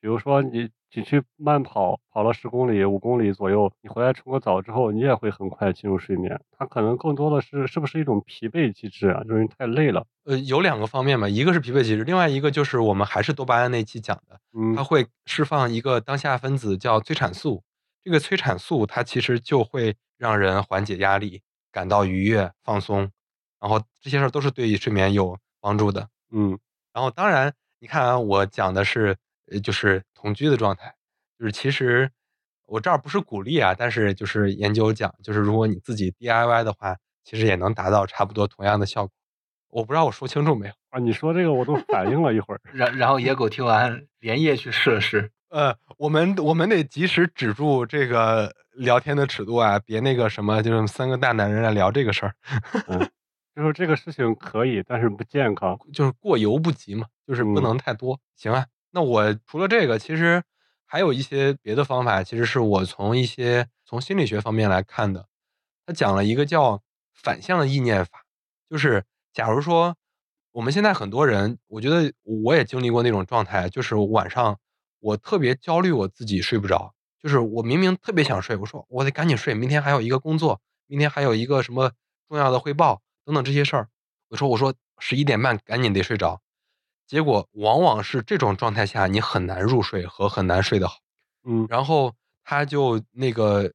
[0.01, 6.41] 比如说你你去慢跑，跑了十公里、五公里左右，你回来冲个澡之后，你也会很快进入睡眠。
[6.57, 9.23] 它可能更多的是是不是一种疲惫机制啊？
[9.25, 10.07] 就是你太累了。
[10.25, 17.63] 呃，有两个方面吧，一个是疲惫机制，另外一个就是我们还是多巴胺那期讲的，嗯它会释放一个当下分子叫催产素，
[18.05, 21.43] 这个催产素它其实就会让人缓解压力，
[21.75, 23.11] 感到愉悦、放松，
[23.61, 26.09] 然后这些事儿都是对睡眠有帮助的。
[26.31, 26.57] 嗯
[26.93, 29.17] 然后当然，你看啊，我讲的是
[29.51, 30.95] 呃，就是同居的状态，
[31.37, 32.09] 就是其实
[32.67, 39.13] 我这儿不是鼓励啊，但是就是研究讲，就是如果你自己 DIY 的话，其实也能达到差不多同样的效果。
[39.71, 40.75] 我不知道我说清楚没有？
[40.91, 42.61] 啊，你说这个我都反应了一会儿。
[42.73, 52.35] 然然后野狗听完连夜去试了试，呃，我们我们得及时止住这个聊天的尺度啊，别那个什么，就是三个大男人来聊这个事儿，
[53.55, 55.79] 就是这个事情可以，但是不健康。
[55.93, 58.19] 就是过犹不及嘛，就是不嗯能太多。
[58.37, 60.43] 行啊，那我除了这个，其实
[60.85, 65.27] 还有一些别的方法，其实是我从一些从心理学方面来看的。
[65.87, 66.83] 他讲了一个叫
[67.13, 68.25] 反向的意念法，
[68.69, 69.95] 就是假如说
[70.53, 74.59] 我们现在很多人，我觉得我也经历过那种状态，就是晚上
[75.05, 81.93] 我特别焦虑，我自己睡不着，就是我明明特别想睡，我说我得赶紧睡，明天还有一个工作，明天还有一个什么
[82.27, 83.89] 重要的汇报等等这些事儿，
[84.29, 86.41] 我说我说十一点半赶紧得睡着，
[87.07, 91.01] 结果往往是这种状态下你很难入睡和很难睡得好。
[91.47, 93.71] 嗯然后他就那个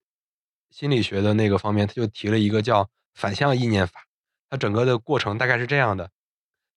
[0.72, 4.06] 心理学的那个方面，他就提了一个叫反向意念法。
[4.50, 6.10] 它整个的过程大概是这样的：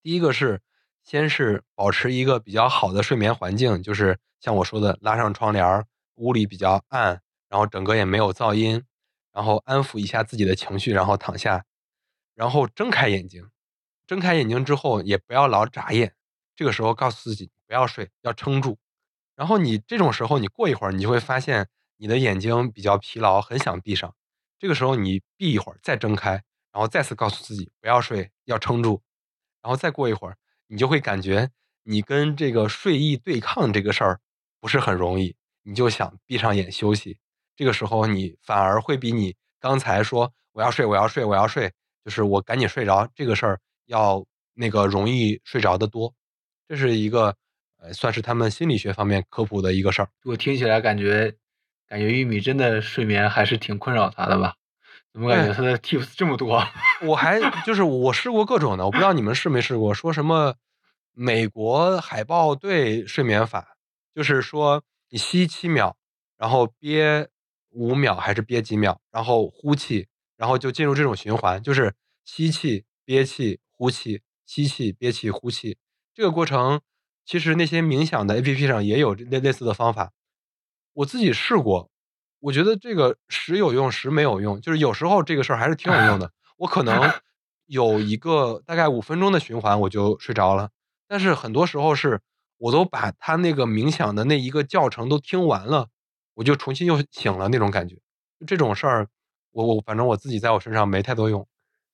[0.03, 0.61] 第一个是
[1.03, 5.85] 先是保持一个比较好的睡眠环境，就是像我说的，拉上窗帘，
[6.17, 8.83] 屋里比较暗，然后整个也没有噪音，
[9.33, 11.65] 然后安抚一下自己的情绪，然后躺下，
[12.35, 13.49] 然后睁开眼睛。
[14.05, 16.17] 睁开眼睛之后，也不要老眨眼，
[16.57, 18.79] 这个时候告诉自己不要睡，要撑住。
[19.37, 21.69] 然后你这种时候，你过一会儿，你就会发现
[21.99, 24.13] 你的眼睛比较疲劳，很想闭上。
[24.59, 26.33] 这个时候你闭一会儿，再睁开，
[26.73, 29.03] 然后再次告诉自己不要睡，要撑住。
[29.63, 30.37] 然后再过一会儿，
[30.67, 31.49] 你就会感觉
[31.85, 34.21] 你跟这个睡意对抗这个事儿
[34.63, 35.35] 不是很容易，
[35.65, 37.19] 你就想闭上眼休息。
[37.57, 41.73] 这个时候你反而会比你刚才说我要睡，我要睡，我要睡，
[42.05, 46.15] 就是我赶紧睡着这个事儿要那个容易睡着的多。
[46.69, 47.35] 这是一个
[47.81, 50.09] 呃，算是他们心理学方面科普的一个事儿。
[50.25, 51.35] 我听起来感觉
[51.89, 54.55] 感觉玉米真的睡眠还是挺困扰他的吧？
[55.13, 56.65] 怎么感觉哎他的 tips 这么多？
[57.03, 60.55] 我还就是我试过各种的，我不知道你们试没试过，说什么
[61.13, 63.72] 美国海豹队睡眠法，
[64.15, 65.97] 就是说你吸七秒，
[66.37, 67.29] 然后憋
[67.71, 71.95] 五秒还是憋几秒，然后呼气，然后就进入这种循环，就是
[72.25, 75.79] 吸气、憋气、呼气，吸气、憋气、呼气。
[76.15, 76.81] 这个过程
[77.25, 80.13] 其实那些冥想的 APP 上也有类类似的方法，
[80.93, 81.91] 我自己试过，
[82.41, 84.61] 我觉得这个时有用，时没有用。
[84.61, 86.33] 就是有时候这个事儿还是挺有用的。
[86.59, 87.11] 我可能
[87.67, 90.71] 有一个大概五分钟的循环，我就睡着了。
[91.09, 92.21] 但是很多时候是，
[92.63, 95.89] 我都把他那个冥想的那一个教程都听完了，
[96.35, 97.97] 我就重新又醒了那种感觉。
[98.39, 99.09] 就这种事儿，
[99.51, 101.45] 我我反正我自己在我身上没太多用。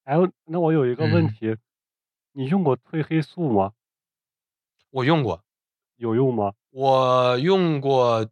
[0.04, 0.14] 哎，
[0.44, 1.56] 那我有一个问嗯题，
[2.32, 3.72] 你用过褪黑素吗？
[4.90, 5.42] 我用过，
[5.96, 6.52] 有用吗？
[6.70, 8.28] 我用过，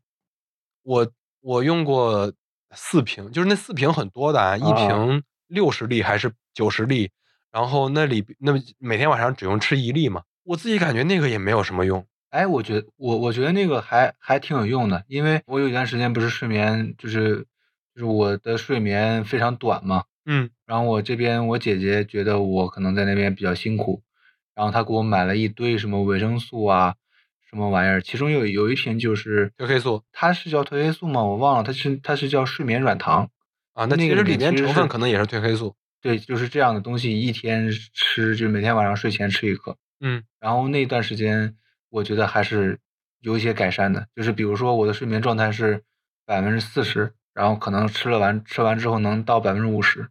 [0.82, 1.10] 我
[1.40, 2.30] 我用过
[2.72, 7.10] 四瓶，就是那四瓶很多的啊，一啊瓶六十粒还是九十粒，
[7.50, 12.06] 然后那里那每天晚上只用吃一粒嘛，我自己感觉那个也没有什么用。
[12.36, 17.46] 哎，我觉我我觉得那个还还挺有用的，因为我有一段时间不是睡眠就是
[17.94, 24.02] 就是我的睡眠非常短嘛，嗯然后我这边我姐姐觉得我可能在那边比较辛苦，
[24.54, 26.94] 然后她给我买了一堆什么维生素啊，
[27.48, 31.24] 什么玩意儿，其中有有一瓶就是褪黑素它是叫褪黑素吗？
[31.24, 33.30] 我忘了，它是它是叫睡眠软糖
[33.72, 35.74] 啊，那那个其实里面成分可能也是褪黑素。
[36.02, 39.78] 对，就是这样的东西，一天吃，就每天晚上睡前吃一颗。
[40.00, 41.56] 嗯然后那段时间，
[41.96, 42.78] 我觉得还是
[43.20, 45.82] 有一些改善的，就是比如说我的睡眠状态是
[46.26, 50.10] 百分之四十，然后可能吃了完吃完之后能到百分之五十。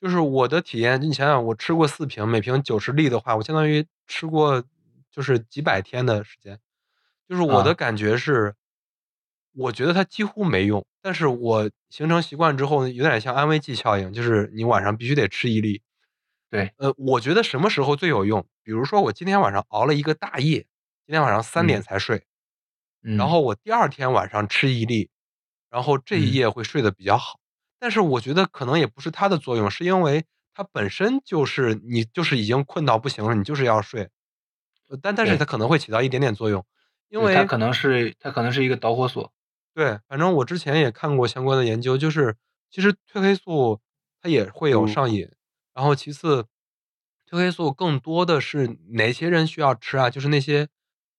[0.00, 4.62] 就是我的体验，你想想，我吃过四瓶，每瓶九十粒的话，我相当于吃过
[5.10, 6.60] 就是几百天的时间。
[7.28, 8.54] 就是我的啊感觉是，
[9.56, 15.82] 我觉得它几乎没用，但是我形成习惯之后，有点像安慰剂效应，就是你晚上必须得吃一粒。
[16.48, 18.46] 对，呃，我觉得什么时候最有用？
[18.62, 20.64] 比如说我今天晚上熬了一个大夜，
[21.08, 22.26] 今天晚上三点嗯才睡，
[23.02, 25.08] 嗯然后我第二天晚上吃一粒，
[25.70, 27.40] 然后这一嗯夜会睡得比较好。
[27.78, 34.10] 但是我觉得可能也不是它的作用，是因为它本身就是你就是已经困到不行了，你就是要睡。
[34.88, 36.62] 呃但但是它可能会起到一点点作用，
[37.08, 39.32] 因为它可能是它可能是一个导火索。
[39.72, 42.36] 对，反正我之前也看过相关的研究，就是
[42.70, 43.80] 其实褪黑素
[44.20, 45.26] 它也会有嗯上瘾，
[45.72, 46.42] 然后其次，
[47.26, 50.10] 褪黑素更多的是哪些人需要吃啊？
[50.10, 50.68] 就是那些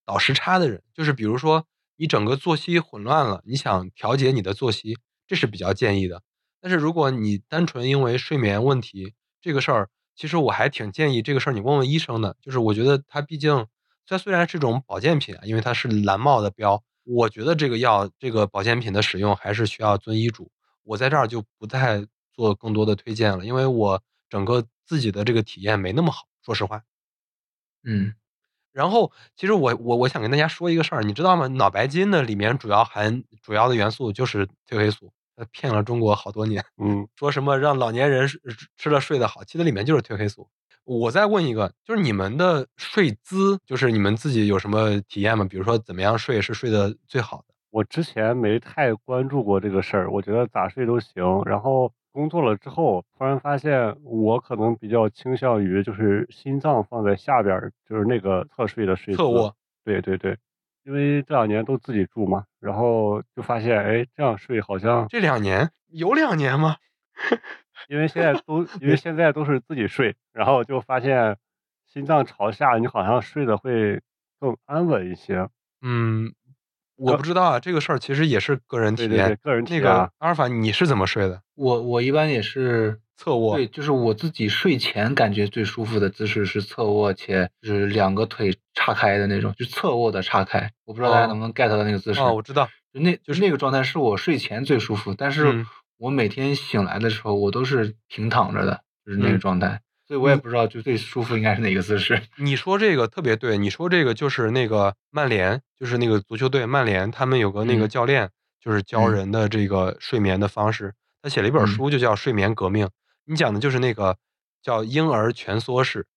[0.09, 4.97] 倒时差的人，就是比如说你整个作息混乱了，你想调节你的作息，
[5.27, 6.23] 这是比较建议的。
[6.59, 12.35] 但是如果你单纯因为睡眠问题这个事儿，其实我还挺建议这个事儿你问问医生的。
[12.41, 13.67] 就是我觉得它毕竟
[14.07, 20.49] 它虽然是一种保健品啊，因为它是蓝帽的标，我觉得这个药这个保健品的使用还是需要遵医嘱。
[20.83, 22.03] 我在这儿就不再
[22.33, 26.81] 做更多的推荐了，因为我整个自己的这个体验没那么好，说实话。
[27.83, 28.13] 嗯
[28.71, 31.47] 然后，其实我我我想跟大家说一个事儿，你知道吗？
[31.47, 38.39] 脑白金的里面主要含主要的元素就是褪黑素，它骗了中国好多年，嗯，说什么让老年人吃
[38.77, 40.47] 吃了睡得好，其实里面就是褪黑素。
[40.85, 45.45] 我再问一个，就是你们的睡姿，就是你们自己有什么体验吗？
[45.49, 47.53] 比如说怎么样睡是睡得最好的？
[47.71, 51.23] 我之前没太关注过这个事儿，我觉得咋睡都行。
[51.45, 59.17] 然后工作了之后，突然发现我可能比较倾向于就是心脏放在下边，就是那个侧睡的睡姿。
[59.19, 59.55] 侧卧。
[59.85, 60.37] 对对对，
[60.83, 66.75] 因为这两年都自己住嘛，然后就发现，哎，这样睡好像，这两年有两年吗？
[67.87, 71.37] 因为现在都因为现在都是自己睡，然后就发现
[71.87, 74.01] 心脏朝下，你好像睡得会
[74.41, 75.47] 更安稳一些。
[75.81, 76.33] 嗯，
[76.99, 79.09] 我不知道啊，这个事儿其实也是个人体验。
[79.09, 80.11] 对对对，个人体那个。
[80.17, 81.41] 阿尔法，你是怎么睡的？
[81.55, 83.55] 我我一般也是侧卧。
[83.55, 90.69] 对，就是我自己睡前感觉最舒服的姿势是侧卧，且就是两个腿岔开的那种，就侧卧的岔开。
[90.85, 92.19] 我不知道大家哦能不能 get 到那个姿势。
[92.19, 92.67] 哦，我知道。
[92.93, 95.65] 就那就是那个状态是我睡前最舒服，但是嗯
[95.97, 99.79] 我每天醒来的时候，我都是平躺着的，就是那个嗯状态。
[100.09, 102.19] 所以我也不知道就最舒服应该是哪个姿势。
[102.37, 110.95] 你说这个特别对，你说这个就是那个曼联，就是那个足球队曼联，他们有个那个嗯教练，就是教嗯人的这个睡眠的方式。
[111.21, 112.87] 他写了一本嗯书，就叫《睡眠革命》。
[113.25, 114.17] 你讲的就是那个
[114.63, 116.07] 叫婴儿蜷缩式，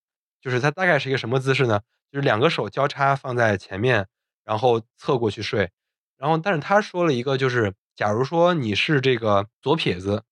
[0.40, 1.80] 就是它大概是一个什么姿势呢？
[2.10, 4.06] 就是两个手交叉放在前面，
[4.42, 5.70] 然后侧过去睡。
[6.16, 10.22] 然后，但是他说了一个，就是假如说你是这个左撇子，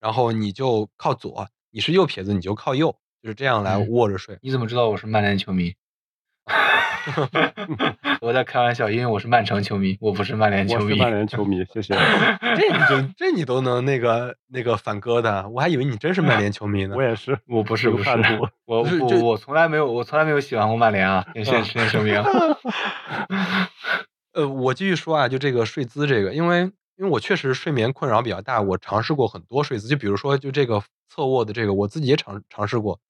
[0.00, 4.38] 然后你就靠左；你是右撇子，你就靠右，就是这样来嗯卧着睡。
[4.42, 5.74] 你怎么知道我是曼联球迷？
[8.20, 10.84] 我在开玩笑，因为我是曼城球迷，我不是曼联球迷。
[10.84, 11.94] 我是曼联球迷，谢谢。
[11.94, 17.02] 这你就这你都能那个那个反戈的，我还以为你真是曼联球迷呢 我。
[17.02, 18.10] 也是，我不是不是
[18.66, 22.22] 我我我从来没有我从来没有喜欢过曼联啊，先先先声明。
[24.32, 26.60] 呃，我继续说啊，就这个睡姿这个，因为
[26.96, 33.00] 因为我确实睡眠困扰比较大，我尝试过很多睡姿，就比如说就这个侧卧的这个，我自己也尝尝试过，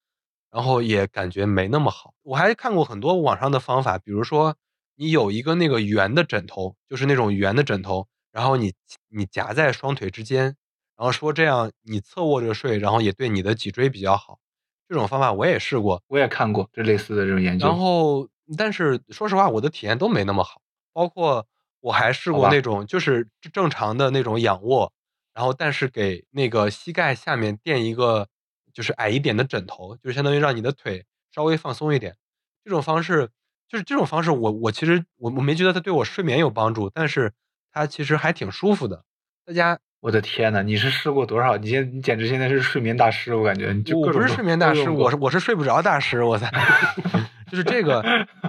[0.51, 2.14] 然后也感觉没那么好。
[2.22, 4.57] 我还看过很多网上的方法，比如说
[4.96, 8.72] 你有一个那个圆的枕头，就是那种圆的枕头，然后你
[9.09, 10.44] 你夹在双腿之间，
[10.96, 14.38] 然后说这样你侧卧着睡，然后也对你的脊椎比较好。
[14.88, 17.66] 这种方法我也试过，我也看过这类似的这种研究。
[17.68, 18.28] 然后，
[18.59, 20.61] 但是说实话，我的体验都没那么好。
[20.92, 21.46] 包括
[21.78, 24.92] 我还试过那种，就是正常的那种仰卧，
[25.32, 28.26] 然后但是给那个膝盖下面垫一个
[28.72, 31.04] 就是矮一点的枕头，就是相当于让你的腿
[31.34, 32.16] 稍微放松一点。
[32.64, 33.30] 这种方式，
[33.68, 37.32] 就是这种方式我，我其实我我没觉得它对我睡眠有帮助，但是
[37.72, 39.04] 它其实还挺舒服的。
[39.46, 41.57] 大家，我的天呐，你是试过多少？
[41.57, 46.50] 你现你简直现在是睡眠大师，我感觉你就我不是睡眠大师，我是我是睡不着大师，我才
[47.50, 48.03] 就是这个。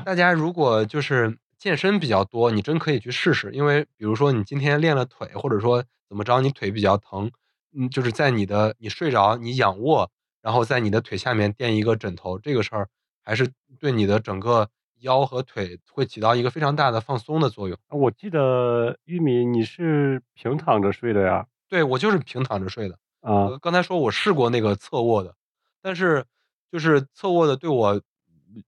[0.05, 7.31] 大家如果就是健身比较多，你真可以去试试，因为比如说你今天练了腿，或者说怎么着，你腿比较疼，
[7.73, 10.09] 嗯，就是在你的你睡着，你仰卧，
[10.41, 12.89] 然后在你的腿下面垫一个枕头，这个事儿
[13.23, 14.69] 还是对你的整个
[14.99, 17.77] 腰和腿会起到一个非常大的放松的作用。
[17.89, 21.45] 我记得玉米你是平躺着睡的呀？
[21.69, 22.95] 对我就是平躺着睡的。
[23.21, 25.35] 啊呃，刚才说我试过那个侧卧的，
[25.81, 26.25] 但是
[26.71, 28.01] 就是侧卧的对我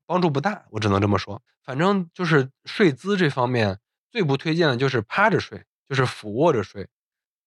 [0.05, 1.41] 帮助不大，我只能这么说。
[1.63, 3.79] 反正就是睡姿这方面
[4.11, 6.87] 最不推荐的就是趴着睡，就是俯卧着睡，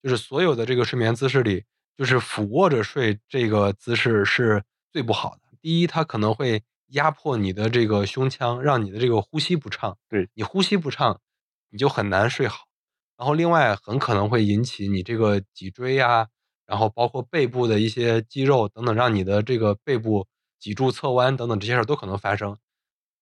[0.06, 1.64] 就是所有的这个睡眠姿势里，
[1.96, 4.62] 就是俯卧着睡这个姿势是
[4.92, 5.40] 最不好的。
[5.60, 9.98] 第一，它可能会压迫你的这个胸腔，让你的这个呼吸不畅。
[10.08, 11.20] 对你呼吸不畅，
[11.70, 12.66] 你就很难睡好。
[13.16, 16.28] 然后另外很可能会引起你这个脊椎呀、
[16.66, 20.28] 然后包括背部的一些肌肉等等，让你的这个背部
[20.60, 22.56] 脊柱侧弯等等这些事儿都可能发生。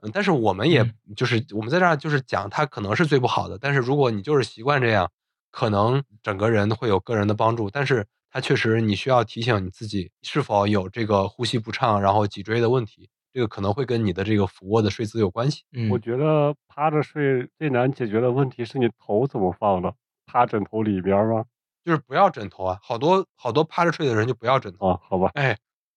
[0.02, 5.10] 嗯，但是我们也嗯就是我们在这儿就是讲它可能是最不好的，但是如果你就是习惯这样，
[5.56, 15.62] 可能整个人会有个人的帮助，但是它确实你需要提醒你自己是否有这个呼吸不畅，然后脊椎的问题，这个可能会跟你的这个俯卧的睡姿有关系。
[15.72, 19.94] 嗯，我觉得趴着睡最难解决的问题是你头怎么放的，
[20.26, 21.44] 趴枕头里边儿吗？
[21.84, 24.88] 就是不要枕头啊，好多好多趴着睡的人就不要枕头。
[24.88, 25.56] 啊，好吧，哎，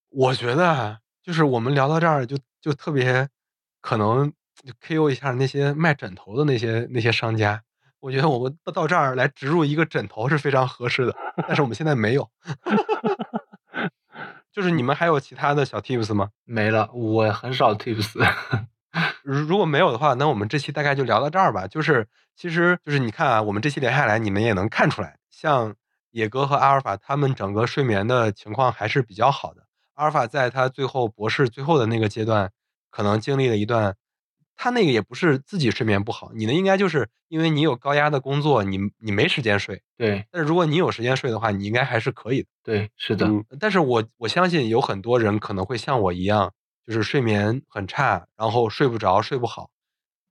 [0.09, 3.27] 我觉得啊就是我们聊到这儿就就特别
[3.81, 4.31] 可能
[4.63, 7.63] 就 KO 一下那些卖枕头的那些那些商家。
[8.07, 11.13] 我觉得我们到到这儿来植入一个枕头是非常合适的，
[11.45, 12.25] 但是我们现在没有。
[14.49, 16.29] 就是你们还有其他的小 tips 吗？
[16.45, 18.17] 没了，我很少 tips。
[19.23, 21.67] 如如果没有的话，那我们这期大概就聊到这儿吧。
[21.67, 25.75] 就是其实就是你看啊，我们这期连下来，你们也能看出来，像
[26.11, 29.63] 野哥和阿尔法他们整个睡眠的情况还是比较好的。
[29.95, 32.49] 阿尔法在他最后博士最后的那个阶段，
[32.89, 33.93] 可能经历了一段，
[34.57, 39.81] 他那个也不是自己睡眠不好，你呢应该就是因为你有高压的工作，你你没时间睡。
[39.95, 42.47] 对但是如果你有时间睡的话，你应该还是可以的。
[42.63, 46.51] 对，是的，嗯，但是我我相信有很多人可能会像我一样，
[46.85, 49.69] 就是睡眠很差，然后睡不着、睡不好。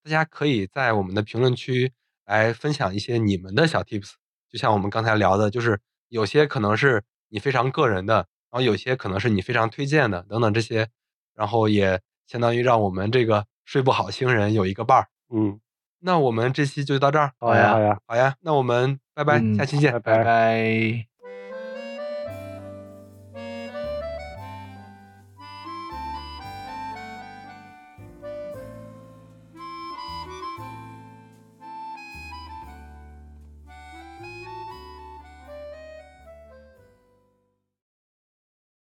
[0.03, 1.93] 大家可以在我们的评论区
[2.27, 4.13] 来分享一些你们的小 tips，
[4.51, 8.15] 就像我们刚才聊的，就是有些可能是你非常个人的，
[8.51, 10.89] 然后有些可能是你非常推荐的，等等这些，
[11.35, 15.09] 然后也相当于让我们这个睡不好星人有一个伴儿。
[15.29, 15.61] 嗯，
[16.01, 19.93] 那我们这期就到这儿，好呀好呀，好呀，那我们拜拜，嗯下期见。
[19.93, 21.07] 拜拜拜。